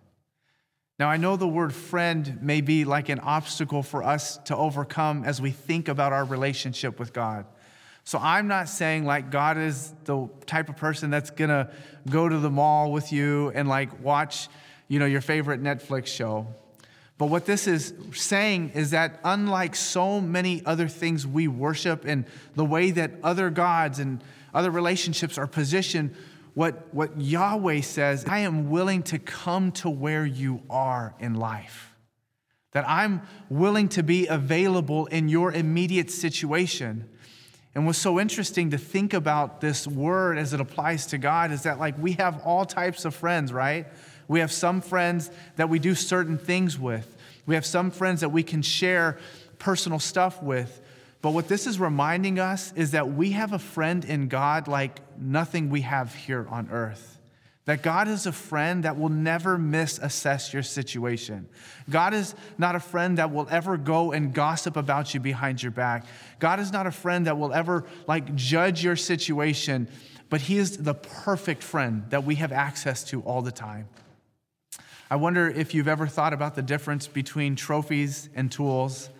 Now, 0.98 1.08
I 1.08 1.16
know 1.16 1.36
the 1.36 1.48
word 1.48 1.72
friend 1.72 2.38
may 2.42 2.60
be 2.60 2.84
like 2.84 3.08
an 3.08 3.20
obstacle 3.20 3.82
for 3.82 4.02
us 4.02 4.36
to 4.44 4.56
overcome 4.56 5.24
as 5.24 5.40
we 5.40 5.50
think 5.50 5.88
about 5.88 6.12
our 6.12 6.24
relationship 6.24 6.98
with 6.98 7.14
God. 7.14 7.46
So 8.04 8.18
I'm 8.18 8.48
not 8.48 8.68
saying 8.68 9.06
like 9.06 9.30
God 9.30 9.56
is 9.56 9.94
the 10.04 10.28
type 10.44 10.68
of 10.68 10.76
person 10.76 11.10
that's 11.10 11.30
to 11.30 11.70
go 12.10 12.28
to 12.28 12.38
the 12.38 12.50
mall 12.50 12.92
with 12.92 13.12
you 13.12 13.50
and 13.54 13.68
like 13.68 14.02
watch, 14.02 14.48
you 14.88 14.98
know, 14.98 15.06
your 15.06 15.20
favorite 15.20 15.62
Netflix 15.62 16.08
show. 16.08 16.46
But 17.20 17.26
what 17.26 17.44
this 17.44 17.66
is 17.66 17.92
saying 18.14 18.70
is 18.74 18.92
that 18.92 19.20
unlike 19.24 19.76
so 19.76 20.22
many 20.22 20.62
other 20.64 20.88
things 20.88 21.26
we 21.26 21.48
worship 21.48 22.06
and 22.06 22.24
the 22.54 22.64
way 22.64 22.92
that 22.92 23.10
other 23.22 23.50
gods 23.50 23.98
and 23.98 24.24
other 24.54 24.70
relationships 24.70 25.36
are 25.36 25.46
positioned, 25.46 26.14
what, 26.54 26.94
what 26.94 27.20
Yahweh 27.20 27.82
says, 27.82 28.24
I 28.26 28.38
am 28.38 28.70
willing 28.70 29.02
to 29.02 29.18
come 29.18 29.70
to 29.72 29.90
where 29.90 30.24
you 30.24 30.62
are 30.70 31.14
in 31.20 31.34
life. 31.34 31.94
That 32.72 32.88
I'm 32.88 33.20
willing 33.50 33.90
to 33.90 34.02
be 34.02 34.26
available 34.26 35.04
in 35.04 35.28
your 35.28 35.52
immediate 35.52 36.10
situation. 36.10 37.06
And 37.74 37.84
what's 37.84 37.98
so 37.98 38.18
interesting 38.18 38.70
to 38.70 38.78
think 38.78 39.12
about 39.12 39.60
this 39.60 39.86
word 39.86 40.38
as 40.38 40.54
it 40.54 40.60
applies 40.60 41.04
to 41.08 41.18
God 41.18 41.52
is 41.52 41.64
that, 41.64 41.78
like, 41.78 41.98
we 41.98 42.12
have 42.12 42.40
all 42.46 42.64
types 42.64 43.04
of 43.04 43.14
friends, 43.14 43.52
right? 43.52 43.88
We 44.30 44.38
have 44.38 44.52
some 44.52 44.80
friends 44.80 45.28
that 45.56 45.68
we 45.68 45.80
do 45.80 45.96
certain 45.96 46.38
things 46.38 46.78
with. 46.78 47.16
We 47.46 47.56
have 47.56 47.66
some 47.66 47.90
friends 47.90 48.20
that 48.20 48.28
we 48.28 48.44
can 48.44 48.62
share 48.62 49.18
personal 49.58 49.98
stuff 49.98 50.40
with. 50.40 50.80
But 51.20 51.32
what 51.32 51.48
this 51.48 51.66
is 51.66 51.80
reminding 51.80 52.38
us 52.38 52.72
is 52.76 52.92
that 52.92 53.10
we 53.10 53.32
have 53.32 53.52
a 53.52 53.58
friend 53.58 54.04
in 54.04 54.28
God 54.28 54.68
like 54.68 55.00
nothing 55.18 55.68
we 55.68 55.80
have 55.80 56.14
here 56.14 56.46
on 56.48 56.68
earth. 56.70 57.18
That 57.64 57.82
God 57.82 58.06
is 58.06 58.24
a 58.24 58.30
friend 58.30 58.84
that 58.84 58.96
will 58.96 59.08
never 59.08 59.58
misassess 59.58 60.52
your 60.52 60.62
situation. 60.62 61.48
God 61.90 62.14
is 62.14 62.36
not 62.56 62.76
a 62.76 62.80
friend 62.80 63.18
that 63.18 63.32
will 63.32 63.48
ever 63.50 63.76
go 63.76 64.12
and 64.12 64.32
gossip 64.32 64.76
about 64.76 65.12
you 65.12 65.18
behind 65.18 65.60
your 65.60 65.72
back. 65.72 66.06
God 66.38 66.60
is 66.60 66.72
not 66.72 66.86
a 66.86 66.92
friend 66.92 67.26
that 67.26 67.36
will 67.36 67.52
ever 67.52 67.84
like 68.06 68.32
judge 68.36 68.84
your 68.84 68.94
situation, 68.94 69.88
but 70.28 70.42
He 70.42 70.56
is 70.56 70.76
the 70.76 70.94
perfect 70.94 71.64
friend 71.64 72.04
that 72.10 72.22
we 72.22 72.36
have 72.36 72.52
access 72.52 73.02
to 73.06 73.22
all 73.22 73.42
the 73.42 73.50
time. 73.50 73.88
I 75.12 75.16
wonder 75.16 75.48
if 75.48 75.74
you've 75.74 75.88
ever 75.88 76.06
thought 76.06 76.32
about 76.32 76.54
the 76.54 76.62
difference 76.62 77.08
between 77.08 77.56
trophies 77.56 78.28
and 78.36 78.50
tools. 78.50 79.10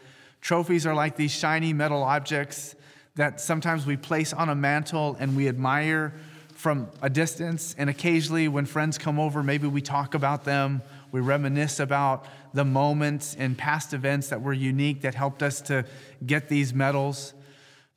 Trophies 0.40 0.87
are 0.87 0.94
like 0.94 1.16
these 1.16 1.33
shiny 1.33 1.72
metal 1.72 2.05
objects 2.05 2.76
that 3.16 3.40
sometimes 3.40 3.87
we 3.87 3.96
place 3.96 4.33
on 4.33 4.48
a 4.48 4.55
mantle 4.55 5.16
and 5.18 5.37
we 5.37 5.48
admire 5.48 6.12
from 6.55 6.88
a 7.03 7.11
distance. 7.11 7.74
And 7.76 7.90
occasionally, 7.90 8.46
when 8.46 8.66
friends 8.66 8.98
come 8.98 9.18
over, 9.18 9.42
maybe 9.42 9.66
we 9.66 9.83
talk 9.83 10.14
about 10.14 10.44
them. 10.44 10.81
We 11.11 11.18
reminisce 11.18 11.81
about 11.81 12.24
the 12.55 12.64
moments 12.64 13.35
and 13.37 13.59
past 13.59 13.92
events 13.92 14.29
that 14.29 14.42
were 14.42 14.53
unique 14.53 15.00
that 15.00 15.16
helped 15.16 15.42
us 15.42 15.61
to 15.62 15.85
get 16.24 16.48
these 16.48 16.72
medals, 16.72 17.35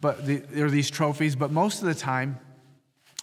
but 0.02 0.26
the, 0.26 0.42
or 0.58 0.72
these 0.72 0.90
trophies. 0.90 1.36
But 1.36 1.52
most 1.52 1.84
of 1.84 1.88
the 1.88 1.94
time, 1.94 2.40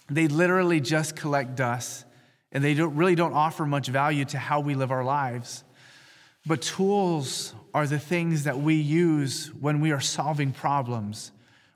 they 0.09 0.29
literally 0.29 0.79
just 0.79 1.17
collect 1.17 1.57
dust 1.57 2.05
and 2.51 2.63
they 2.63 2.73
don't, 2.73 2.95
really 2.95 3.15
don't 3.15 3.33
offer 3.33 3.65
much 3.65 3.87
value 3.87 4.25
to 4.25 4.37
how 4.37 4.59
we 4.59 4.75
live 4.75 4.91
our 4.91 5.03
lives. 5.03 5.63
But 6.45 6.61
tools 6.61 7.53
are 7.73 7.87
the 7.87 7.99
things 7.99 8.43
that 8.43 8.59
we 8.59 8.75
use 8.75 9.47
when 9.59 9.79
we 9.79 9.91
are 9.91 9.99
solving 9.99 10.51
problems, 10.51 11.31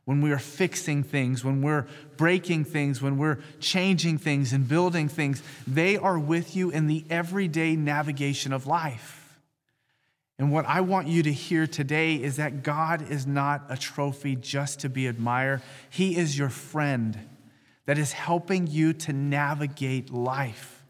when 0.06 0.22
we 0.22 0.32
are 0.32 0.40
fixing 0.40 1.04
things, 1.04 1.44
when 1.44 1.62
we're 1.62 1.88
breaking 2.18 2.66
things, 2.66 3.02
when 3.02 3.18
we're 3.18 3.40
changing 3.60 4.18
things 4.18 4.54
and 4.54 4.68
building 4.68 5.08
things. 5.08 5.42
They 5.68 5.98
are 5.98 6.20
with 6.20 6.56
you 6.56 6.72
in 6.72 6.88
the 6.88 7.06
everyday 7.10 7.76
navigation 7.76 8.52
of 8.52 8.68
life. 8.68 9.22
And 10.38 10.52
what 10.52 10.66
I 10.66 10.82
want 10.82 11.08
you 11.08 11.24
to 11.24 11.32
hear 11.32 11.66
today 11.66 12.16
is 12.16 12.36
that 12.38 12.62
God 12.62 13.10
is 13.10 13.26
not 13.26 13.64
a 13.70 13.78
trophy 13.78 14.36
just 14.36 14.82
to 14.82 14.90
be 14.90 15.08
admired, 15.08 15.62
He 15.90 16.18
is 16.18 16.38
your 16.38 16.50
friend 16.50 17.18
that 17.86 17.98
is 17.98 18.12
helping 18.12 18.68
you 18.68 18.94
to 18.94 19.14
navigate 19.14 20.12
life, 20.12 20.84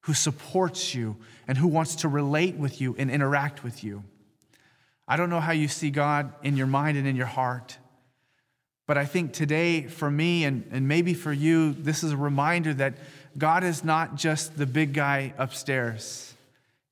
who 0.00 0.14
supports 0.14 0.94
you 0.94 1.16
and 1.46 1.56
who 1.56 1.68
wants 1.68 1.96
to 1.96 2.08
relate 2.08 2.56
with 2.56 2.80
you 2.80 2.94
and 2.98 3.10
interact 3.10 3.62
with 3.62 3.84
you. 3.84 4.02
I 5.06 5.16
don't 5.16 5.30
know 5.30 5.40
how 5.40 5.52
you 5.52 5.68
see 5.68 5.90
God 5.90 6.32
in 6.42 6.56
your 6.56 6.66
mind 6.66 6.96
and 6.96 7.06
in 7.06 7.16
your 7.16 7.26
heart, 7.26 7.78
but 8.86 8.98
I 8.98 9.04
think 9.04 9.32
today, 9.32 9.82
for 9.82 10.10
me 10.10 10.44
and, 10.44 10.66
and 10.72 10.88
maybe 10.88 11.14
for 11.14 11.32
you, 11.32 11.72
this 11.72 12.02
is 12.02 12.12
a 12.12 12.16
reminder 12.16 12.74
that 12.74 12.94
God 13.38 13.64
is 13.64 13.84
not 13.84 14.16
just 14.16 14.56
the 14.56 14.66
big 14.66 14.92
guy 14.92 15.34
upstairs. 15.38 16.34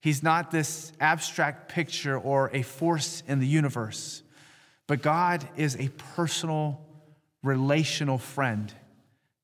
He's 0.00 0.22
not 0.22 0.50
this 0.50 0.92
abstract 1.00 1.68
picture 1.68 2.18
or 2.18 2.50
a 2.54 2.62
force 2.62 3.22
in 3.26 3.40
the 3.40 3.46
universe, 3.46 4.22
but 4.86 5.02
God 5.02 5.46
is 5.56 5.76
a 5.76 5.88
personal, 6.14 6.80
relational 7.42 8.18
friend 8.18 8.72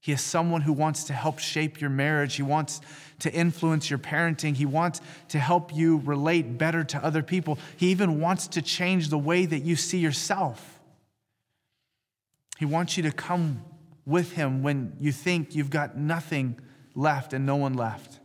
he 0.06 0.12
is 0.12 0.20
someone 0.20 0.60
who 0.60 0.72
wants 0.72 1.02
to 1.02 1.12
help 1.12 1.40
shape 1.40 1.80
your 1.80 1.90
marriage. 1.90 2.36
He 2.36 2.42
wants 2.44 2.80
to 3.18 3.32
influence 3.34 3.90
your 3.90 3.98
parenting. 3.98 4.54
He 4.54 4.64
wants 4.64 5.00
to 5.30 5.40
help 5.40 5.74
you 5.74 5.96
relate 6.04 6.56
better 6.56 6.84
to 6.84 7.04
other 7.04 7.24
people. 7.24 7.58
He 7.76 7.88
even 7.88 8.20
wants 8.20 8.46
to 8.46 8.62
change 8.62 9.08
the 9.08 9.18
way 9.18 9.46
that 9.46 9.64
you 9.64 9.74
see 9.74 9.98
yourself. 9.98 10.78
He 12.56 12.64
wants 12.64 12.96
you 12.96 13.02
to 13.02 13.10
come 13.10 13.64
with 14.04 14.30
him 14.30 14.62
when 14.62 14.96
you 15.00 15.10
think 15.10 15.56
you've 15.56 15.70
got 15.70 15.96
nothing 15.96 16.60
left 16.94 17.32
and 17.32 17.44
no 17.44 17.56
one 17.56 17.74
left. 17.74 18.20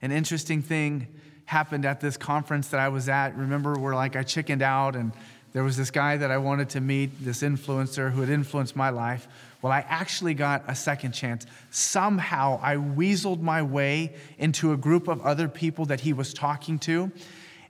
An 0.00 0.12
interesting 0.12 0.62
thing 0.62 1.08
happened 1.46 1.84
at 1.84 2.00
this 2.00 2.16
conference 2.16 2.68
that 2.68 2.78
I 2.78 2.90
was 2.90 3.08
at. 3.08 3.36
Remember, 3.36 3.76
where 3.76 3.96
like 3.96 4.14
I 4.14 4.22
chickened 4.22 4.62
out 4.62 4.94
and 4.94 5.14
there 5.52 5.62
was 5.62 5.76
this 5.76 5.90
guy 5.90 6.16
that 6.16 6.30
I 6.30 6.38
wanted 6.38 6.70
to 6.70 6.80
meet, 6.80 7.10
this 7.22 7.42
influencer 7.42 8.10
who 8.10 8.20
had 8.20 8.30
influenced 8.30 8.74
my 8.74 8.88
life. 8.90 9.28
Well, 9.60 9.70
I 9.72 9.84
actually 9.88 10.34
got 10.34 10.64
a 10.66 10.74
second 10.74 11.12
chance. 11.12 11.46
Somehow 11.70 12.58
I 12.62 12.76
weaseled 12.76 13.40
my 13.40 13.62
way 13.62 14.14
into 14.38 14.72
a 14.72 14.76
group 14.76 15.08
of 15.08 15.20
other 15.20 15.48
people 15.48 15.84
that 15.86 16.00
he 16.00 16.12
was 16.12 16.32
talking 16.32 16.78
to. 16.80 17.12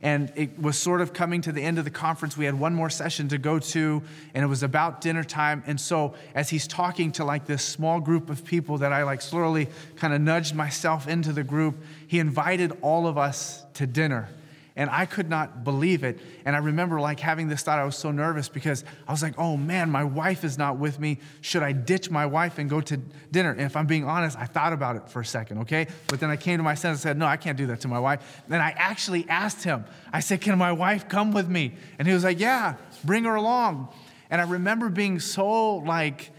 And 0.00 0.32
it 0.34 0.60
was 0.60 0.76
sort 0.76 1.00
of 1.00 1.12
coming 1.12 1.42
to 1.42 1.52
the 1.52 1.62
end 1.62 1.78
of 1.78 1.84
the 1.84 1.90
conference. 1.90 2.36
We 2.36 2.44
had 2.44 2.58
one 2.58 2.74
more 2.74 2.90
session 2.90 3.28
to 3.28 3.38
go 3.38 3.60
to, 3.60 4.02
and 4.34 4.44
it 4.44 4.48
was 4.48 4.64
about 4.64 5.00
dinner 5.00 5.22
time. 5.22 5.62
And 5.64 5.80
so, 5.80 6.14
as 6.34 6.50
he's 6.50 6.66
talking 6.66 7.12
to 7.12 7.24
like 7.24 7.46
this 7.46 7.64
small 7.64 8.00
group 8.00 8.28
of 8.28 8.44
people 8.44 8.78
that 8.78 8.92
I 8.92 9.04
like 9.04 9.20
slowly 9.22 9.68
kind 9.94 10.12
of 10.12 10.20
nudged 10.20 10.56
myself 10.56 11.06
into 11.06 11.32
the 11.32 11.44
group, 11.44 11.76
he 12.08 12.18
invited 12.18 12.76
all 12.82 13.06
of 13.06 13.16
us 13.16 13.64
to 13.74 13.86
dinner 13.86 14.28
and 14.74 14.88
I 14.88 15.04
could 15.06 15.28
not 15.28 15.64
believe 15.64 16.02
it. 16.02 16.18
And 16.44 16.56
I 16.56 16.60
remember 16.60 17.00
like 17.00 17.20
having 17.20 17.48
this 17.48 17.62
thought, 17.62 17.78
I 17.78 17.84
was 17.84 17.96
so 17.96 18.10
nervous 18.10 18.48
because 18.48 18.84
I 19.06 19.12
was 19.12 19.22
like, 19.22 19.38
oh 19.38 19.56
man, 19.56 19.90
my 19.90 20.04
wife 20.04 20.44
is 20.44 20.56
not 20.56 20.78
with 20.78 20.98
me. 20.98 21.18
Should 21.42 21.62
I 21.62 21.72
ditch 21.72 22.10
my 22.10 22.24
wife 22.24 22.58
and 22.58 22.70
go 22.70 22.80
to 22.80 22.96
dinner? 23.30 23.50
And 23.50 23.60
if 23.60 23.76
I'm 23.76 23.86
being 23.86 24.04
honest, 24.04 24.38
I 24.38 24.46
thought 24.46 24.72
about 24.72 24.96
it 24.96 25.08
for 25.08 25.20
a 25.20 25.24
second, 25.24 25.58
okay? 25.58 25.86
But 26.08 26.20
then 26.20 26.30
I 26.30 26.36
came 26.36 26.56
to 26.58 26.62
my 26.62 26.74
senses 26.74 27.04
and 27.04 27.10
said, 27.10 27.18
no, 27.18 27.26
I 27.26 27.36
can't 27.36 27.58
do 27.58 27.66
that 27.66 27.80
to 27.82 27.88
my 27.88 27.98
wife. 27.98 28.42
Then 28.48 28.60
I 28.60 28.70
actually 28.70 29.28
asked 29.28 29.62
him, 29.62 29.84
I 30.12 30.20
said, 30.20 30.40
can 30.40 30.56
my 30.56 30.72
wife 30.72 31.08
come 31.08 31.32
with 31.32 31.48
me? 31.48 31.74
And 31.98 32.08
he 32.08 32.14
was 32.14 32.24
like, 32.24 32.40
yeah, 32.40 32.76
bring 33.04 33.24
her 33.24 33.34
along. 33.34 33.88
And 34.30 34.40
I 34.40 34.44
remember 34.44 34.88
being 34.88 35.20
so 35.20 35.76
like, 35.76 36.30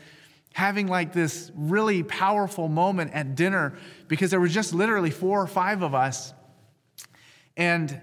having 0.53 0.87
like 0.87 1.13
this 1.13 1.51
really 1.55 2.03
powerful 2.03 2.67
moment 2.67 3.11
at 3.13 3.35
dinner 3.35 3.73
because 4.07 4.29
there 4.29 4.39
were 4.39 4.47
just 4.47 4.71
literally 4.71 5.09
four 5.09 5.41
or 5.41 5.47
five 5.47 5.81
of 5.81 5.95
us. 5.95 6.31
And 7.57 7.99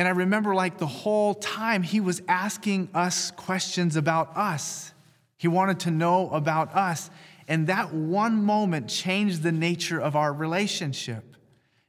and 0.00 0.08
I 0.08 0.12
remember, 0.12 0.54
like, 0.54 0.78
the 0.78 0.86
whole 0.86 1.34
time 1.34 1.82
he 1.82 2.00
was 2.00 2.22
asking 2.26 2.88
us 2.94 3.30
questions 3.32 3.96
about 3.96 4.34
us. 4.34 4.94
He 5.36 5.46
wanted 5.46 5.80
to 5.80 5.90
know 5.90 6.30
about 6.30 6.74
us. 6.74 7.10
And 7.46 7.66
that 7.66 7.92
one 7.92 8.42
moment 8.42 8.88
changed 8.88 9.42
the 9.42 9.52
nature 9.52 10.00
of 10.00 10.16
our 10.16 10.32
relationship. 10.32 11.36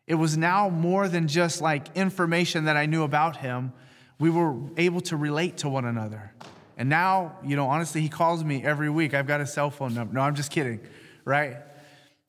It 0.08 0.16
was 0.16 0.36
now 0.36 0.68
more 0.68 1.08
than 1.08 1.30
just 1.30 1.62
like 1.62 1.96
information 1.96 2.66
that 2.66 2.76
I 2.76 2.86
knew 2.86 3.04
about 3.04 3.38
him. 3.38 3.72
We 4.20 4.30
were 4.30 4.58
able 4.76 5.00
to 5.04 5.16
relate 5.16 5.56
to 5.60 5.70
one 5.70 5.86
another. 5.86 6.34
And 6.76 6.90
now, 6.90 7.38
you 7.46 7.56
know, 7.56 7.68
honestly, 7.68 8.02
he 8.02 8.10
calls 8.10 8.44
me 8.44 8.62
every 8.62 8.90
week. 8.90 9.14
I've 9.14 9.26
got 9.26 9.40
a 9.40 9.48
cell 9.48 9.72
phone 9.72 9.94
number. 9.94 10.16
No, 10.16 10.20
I'm 10.20 10.36
just 10.36 10.52
kidding, 10.52 10.82
right? 11.24 11.60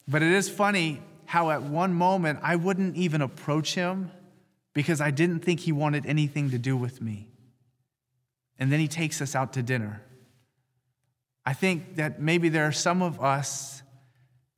But 0.06 0.22
it 0.22 0.30
is 0.30 0.48
funny 0.48 1.02
how 1.24 1.50
at 1.50 1.64
one 1.64 1.92
moment 1.92 2.38
I 2.40 2.54
wouldn't 2.54 2.94
even 2.94 3.20
approach 3.20 3.74
him 3.74 4.12
because 4.74 5.00
I 5.00 5.10
didn't 5.10 5.40
think 5.40 5.60
he 5.60 5.72
wanted 5.72 6.06
anything 6.06 6.50
to 6.50 6.58
do 6.58 6.76
with 6.76 7.00
me. 7.00 7.28
And 8.58 8.70
then 8.70 8.80
he 8.80 8.88
takes 8.88 9.20
us 9.20 9.34
out 9.34 9.52
to 9.54 9.62
dinner. 9.62 10.02
I 11.44 11.52
think 11.52 11.96
that 11.96 12.20
maybe 12.20 12.48
there 12.48 12.64
are 12.64 12.72
some 12.72 13.02
of 13.02 13.20
us 13.20 13.82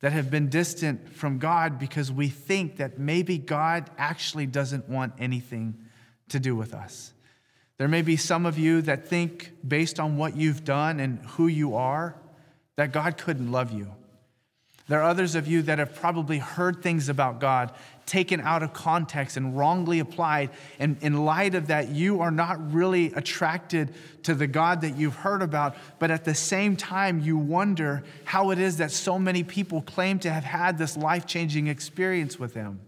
that 0.01 0.11
have 0.11 0.29
been 0.29 0.49
distant 0.49 1.09
from 1.15 1.39
God 1.39 1.79
because 1.79 2.11
we 2.11 2.27
think 2.27 2.77
that 2.77 2.99
maybe 2.99 3.37
God 3.37 3.89
actually 3.97 4.45
doesn't 4.45 4.87
want 4.87 5.13
anything 5.17 5.75
to 6.29 6.39
do 6.39 6.55
with 6.55 6.73
us. 6.73 7.13
There 7.77 7.87
may 7.87 8.01
be 8.01 8.15
some 8.15 8.45
of 8.45 8.57
you 8.57 8.81
that 8.83 9.07
think, 9.07 9.51
based 9.67 9.99
on 9.99 10.17
what 10.17 10.35
you've 10.35 10.63
done 10.63 10.99
and 10.99 11.19
who 11.25 11.47
you 11.47 11.75
are, 11.75 12.15
that 12.75 12.91
God 12.91 13.17
couldn't 13.17 13.51
love 13.51 13.71
you. 13.71 13.93
There 14.87 14.99
are 14.99 15.09
others 15.09 15.33
of 15.33 15.47
you 15.47 15.63
that 15.63 15.79
have 15.79 15.95
probably 15.95 16.37
heard 16.37 16.83
things 16.83 17.09
about 17.09 17.39
God 17.39 17.71
taken 18.05 18.39
out 18.39 18.61
of 18.61 18.71
context 18.71 19.35
and 19.35 19.57
wrongly 19.57 19.97
applied. 19.97 20.51
And 20.77 20.97
in 21.01 21.25
light 21.25 21.55
of 21.55 21.67
that, 21.67 21.89
you 21.89 22.21
are 22.21 22.29
not 22.29 22.71
really 22.71 23.11
attracted 23.13 23.95
to 24.23 24.35
the 24.35 24.45
God 24.45 24.81
that 24.81 24.95
you've 24.95 25.15
heard 25.15 25.41
about. 25.41 25.75
But 25.97 26.11
at 26.11 26.23
the 26.23 26.35
same 26.35 26.75
time, 26.75 27.19
you 27.19 27.35
wonder 27.35 28.03
how 28.25 28.51
it 28.51 28.59
is 28.59 28.77
that 28.77 28.91
so 28.91 29.17
many 29.17 29.43
people 29.43 29.81
claim 29.81 30.19
to 30.19 30.31
have 30.31 30.43
had 30.43 30.77
this 30.77 30.95
life 30.95 31.25
changing 31.25 31.65
experience 31.65 32.39
with 32.39 32.53
Him. 32.53 32.79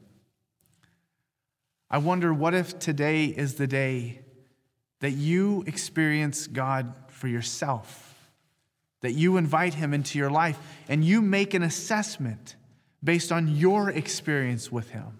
I 1.89 1.97
wonder 1.97 2.31
what 2.31 2.53
if 2.53 2.77
today 2.77 3.25
is 3.25 3.55
the 3.55 3.67
day 3.67 4.19
that 4.99 5.11
you 5.11 5.63
experience 5.65 6.45
God 6.45 6.93
for 7.07 7.27
yourself? 7.27 8.06
That 9.07 9.13
you 9.13 9.37
invite 9.37 9.73
him 9.73 9.93
into 9.93 10.19
your 10.19 10.29
life 10.29 10.59
and 10.89 11.01
you 11.01 11.21
make 11.21 11.53
an 11.53 11.63
assessment 11.63 12.57
based 13.01 13.31
on 13.31 13.55
your 13.55 13.89
experience 13.89 14.69
with 14.69 14.89
him. 14.89 15.17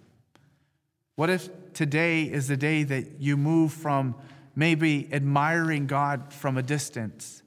What 1.16 1.30
if 1.30 1.48
today 1.72 2.24
is 2.24 2.48
the 2.48 2.56
day 2.58 2.82
that 2.82 3.18
you 3.18 3.38
move 3.38 3.72
from 3.72 4.14
maybe 4.54 5.08
admiring 5.10 5.86
God 5.86 6.34
from 6.34 6.58
a 6.58 6.62
distance 6.62 7.42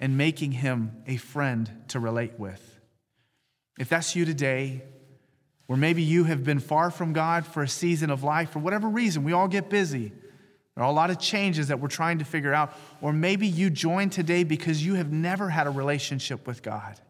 and 0.00 0.18
making 0.18 0.50
him 0.50 0.90
a 1.06 1.18
friend 1.18 1.70
to 1.86 2.00
relate 2.00 2.36
with? 2.36 2.80
If 3.78 3.88
that's 3.88 4.16
you 4.16 4.24
today, 4.24 4.82
or 5.68 5.76
maybe 5.76 6.02
you 6.02 6.24
have 6.24 6.42
been 6.42 6.58
far 6.58 6.90
from 6.90 7.12
God 7.12 7.46
for 7.46 7.62
a 7.62 7.68
season 7.68 8.10
of 8.10 8.24
life, 8.24 8.50
for 8.50 8.58
whatever 8.58 8.88
reason, 8.88 9.22
we 9.22 9.32
all 9.32 9.46
get 9.46 9.70
busy. 9.70 10.10
There 10.76 10.84
are 10.84 10.90
a 10.90 10.94
lot 10.94 11.10
of 11.10 11.18
changes 11.18 11.68
that 11.68 11.80
we're 11.80 11.88
trying 11.88 12.18
to 12.18 12.24
figure 12.24 12.52
out. 12.52 12.76
Or 13.00 13.12
maybe 13.12 13.46
you 13.46 13.70
joined 13.70 14.12
today 14.12 14.44
because 14.44 14.84
you 14.84 14.94
have 14.94 15.10
never 15.10 15.48
had 15.48 15.66
a 15.66 15.70
relationship 15.70 16.46
with 16.46 16.62
God. 16.62 17.00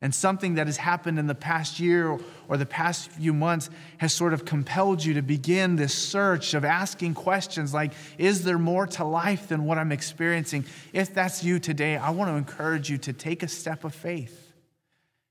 And 0.00 0.14
something 0.14 0.54
that 0.54 0.66
has 0.66 0.78
happened 0.78 1.18
in 1.18 1.26
the 1.26 1.34
past 1.34 1.80
year 1.80 2.18
or 2.48 2.56
the 2.56 2.66
past 2.66 3.10
few 3.10 3.32
months 3.32 3.70
has 3.98 4.12
sort 4.12 4.32
of 4.32 4.44
compelled 4.44 5.04
you 5.04 5.14
to 5.14 5.22
begin 5.22 5.76
this 5.76 5.94
search 5.94 6.54
of 6.54 6.64
asking 6.64 7.14
questions 7.14 7.72
like, 7.72 7.92
is 8.18 8.42
there 8.42 8.58
more 8.58 8.86
to 8.86 9.04
life 9.04 9.48
than 9.48 9.64
what 9.64 9.78
I'm 9.78 9.92
experiencing? 9.92 10.64
If 10.92 11.14
that's 11.14 11.44
you 11.44 11.58
today, 11.58 11.96
I 11.96 12.10
want 12.10 12.30
to 12.30 12.36
encourage 12.36 12.90
you 12.90 12.98
to 12.98 13.12
take 13.12 13.42
a 13.42 13.48
step 13.48 13.84
of 13.84 13.94
faith 13.94 14.52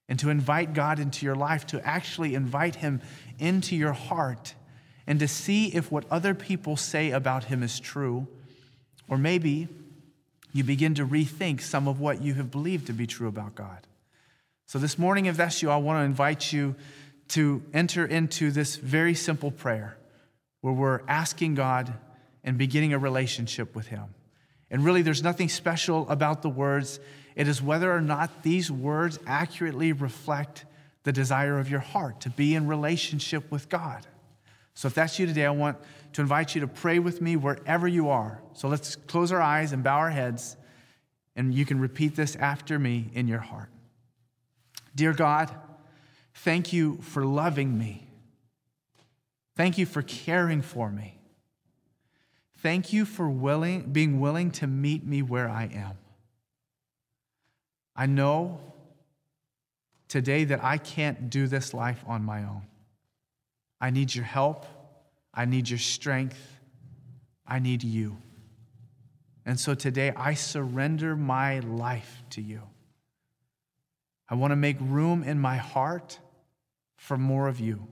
and 0.09 0.17
to 0.19 0.29
invite 0.29 0.73
God 0.73 0.99
into 0.99 1.25
your 1.25 1.35
life, 1.35 1.67
to 1.67 1.85
actually 1.85 2.35
invite 2.35 2.75
Him 2.75 3.01
into 3.39 3.75
your 3.75 3.93
heart 3.93 4.55
and 5.05 5.19
to 5.19 5.27
see 5.27 5.67
if 5.67 5.91
what 5.91 6.05
other 6.09 6.33
people 6.33 6.77
say 6.77 7.11
about 7.11 7.45
him 7.45 7.61
is 7.63 7.79
true, 7.79 8.27
or 9.07 9.17
maybe 9.17 9.67
you 10.53 10.63
begin 10.63 10.95
to 10.95 11.05
rethink 11.05 11.61
some 11.61 11.87
of 11.87 11.99
what 11.99 12.21
you 12.21 12.35
have 12.35 12.51
believed 12.51 12.87
to 12.87 12.93
be 12.93 13.07
true 13.07 13.27
about 13.27 13.55
God. 13.55 13.87
So, 14.65 14.79
this 14.79 14.97
morning, 14.97 15.25
if 15.25 15.35
that's 15.35 15.61
you, 15.61 15.69
I 15.69 15.77
want 15.77 15.99
to 15.99 16.03
invite 16.03 16.53
you 16.53 16.75
to 17.29 17.61
enter 17.73 18.05
into 18.05 18.51
this 18.51 18.75
very 18.75 19.13
simple 19.13 19.51
prayer 19.51 19.97
where 20.61 20.73
we're 20.73 21.01
asking 21.07 21.55
God 21.55 21.93
and 22.43 22.57
beginning 22.57 22.93
a 22.93 22.99
relationship 22.99 23.75
with 23.75 23.87
Him. 23.87 24.05
And 24.71 24.85
really, 24.85 25.01
there's 25.01 25.23
nothing 25.23 25.49
special 25.49 26.07
about 26.09 26.41
the 26.41 26.49
words. 26.49 26.99
It 27.35 27.47
is 27.47 27.61
whether 27.61 27.91
or 27.91 28.01
not 28.01 28.43
these 28.43 28.71
words 28.71 29.19
accurately 29.27 29.91
reflect 29.91 30.65
the 31.03 31.11
desire 31.11 31.59
of 31.59 31.69
your 31.69 31.79
heart 31.81 32.21
to 32.21 32.29
be 32.29 32.55
in 32.55 32.67
relationship 32.67 33.51
with 33.51 33.69
God. 33.69 34.05
So 34.75 34.87
if 34.87 34.93
that's 34.93 35.19
you 35.19 35.25
today, 35.25 35.45
I 35.45 35.51
want 35.51 35.77
to 36.13 36.21
invite 36.21 36.55
you 36.55 36.61
to 36.61 36.67
pray 36.67 36.99
with 36.99 37.21
me 37.21 37.35
wherever 37.35 37.87
you 37.87 38.09
are. 38.09 38.41
So 38.53 38.67
let's 38.67 38.95
close 38.95 39.31
our 39.31 39.41
eyes 39.41 39.71
and 39.71 39.83
bow 39.83 39.97
our 39.97 40.09
heads, 40.09 40.57
and 41.35 41.53
you 41.53 41.65
can 41.65 41.79
repeat 41.79 42.15
this 42.15 42.35
after 42.35 42.79
me 42.79 43.09
in 43.13 43.27
your 43.27 43.39
heart. 43.39 43.69
Dear 44.95 45.13
God, 45.13 45.51
thank 46.35 46.73
you 46.73 46.97
for 47.01 47.25
loving 47.25 47.77
me. 47.77 48.07
Thank 49.55 49.77
you 49.77 49.85
for 49.85 50.01
caring 50.01 50.61
for 50.61 50.89
me. 50.89 51.19
Thank 52.57 52.93
you 52.93 53.05
for 53.05 53.29
willing, 53.29 53.91
being 53.91 54.19
willing 54.19 54.49
to 54.51 54.67
meet 54.67 55.05
me 55.05 55.21
where 55.21 55.49
I 55.49 55.63
am. 55.73 55.97
I 57.95 58.05
know 58.05 58.59
today 60.07 60.45
that 60.45 60.63
I 60.63 60.77
can't 60.77 61.29
do 61.29 61.47
this 61.47 61.73
life 61.73 62.03
on 62.07 62.23
my 62.23 62.39
own. 62.39 62.63
I 63.83 63.89
need 63.89 64.15
your 64.15 64.23
help. 64.23 64.65
I 65.33 65.43
need 65.43 65.67
your 65.67 65.77
strength. 65.77 66.39
I 67.45 67.59
need 67.59 67.83
you. 67.83 68.15
And 69.45 69.59
so 69.59 69.75
today 69.75 70.13
I 70.15 70.35
surrender 70.35 71.17
my 71.17 71.59
life 71.59 72.23
to 72.29 72.41
you. 72.41 72.61
I 74.29 74.35
want 74.35 74.51
to 74.51 74.55
make 74.55 74.77
room 74.79 75.21
in 75.21 75.37
my 75.37 75.57
heart 75.57 76.17
for 76.95 77.17
more 77.17 77.49
of 77.49 77.59
you 77.59 77.85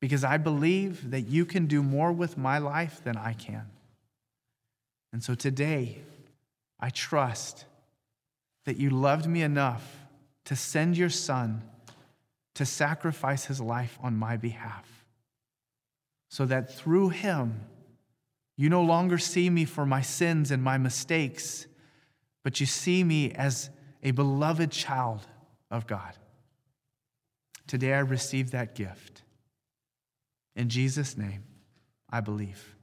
because 0.00 0.24
I 0.24 0.36
believe 0.36 1.12
that 1.12 1.28
you 1.28 1.44
can 1.46 1.66
do 1.66 1.80
more 1.80 2.10
with 2.10 2.36
my 2.36 2.58
life 2.58 3.04
than 3.04 3.16
I 3.16 3.34
can. 3.34 3.70
And 5.12 5.22
so 5.22 5.36
today, 5.36 5.98
I 6.80 6.90
trust 6.90 7.66
that 8.64 8.78
you 8.78 8.90
loved 8.90 9.28
me 9.28 9.42
enough 9.42 10.08
to 10.46 10.56
send 10.56 10.96
your 10.96 11.08
son 11.08 11.62
to 12.60 12.66
sacrifice 12.66 13.46
his 13.46 13.58
life 13.58 13.98
on 14.02 14.14
my 14.14 14.36
behalf, 14.36 15.06
so 16.28 16.44
that 16.44 16.70
through 16.70 17.08
him, 17.08 17.58
you 18.58 18.68
no 18.68 18.82
longer 18.82 19.16
see 19.16 19.48
me 19.48 19.64
for 19.64 19.86
my 19.86 20.02
sins 20.02 20.50
and 20.50 20.62
my 20.62 20.76
mistakes, 20.76 21.66
but 22.44 22.60
you 22.60 22.66
see 22.66 23.02
me 23.02 23.32
as 23.32 23.70
a 24.02 24.10
beloved 24.10 24.70
child 24.70 25.26
of 25.70 25.86
God. 25.86 26.12
Today 27.66 27.94
I 27.94 28.00
receive 28.00 28.50
that 28.50 28.74
gift. 28.74 29.22
In 30.54 30.68
Jesus' 30.68 31.16
name, 31.16 31.44
I 32.10 32.20
believe. 32.20 32.76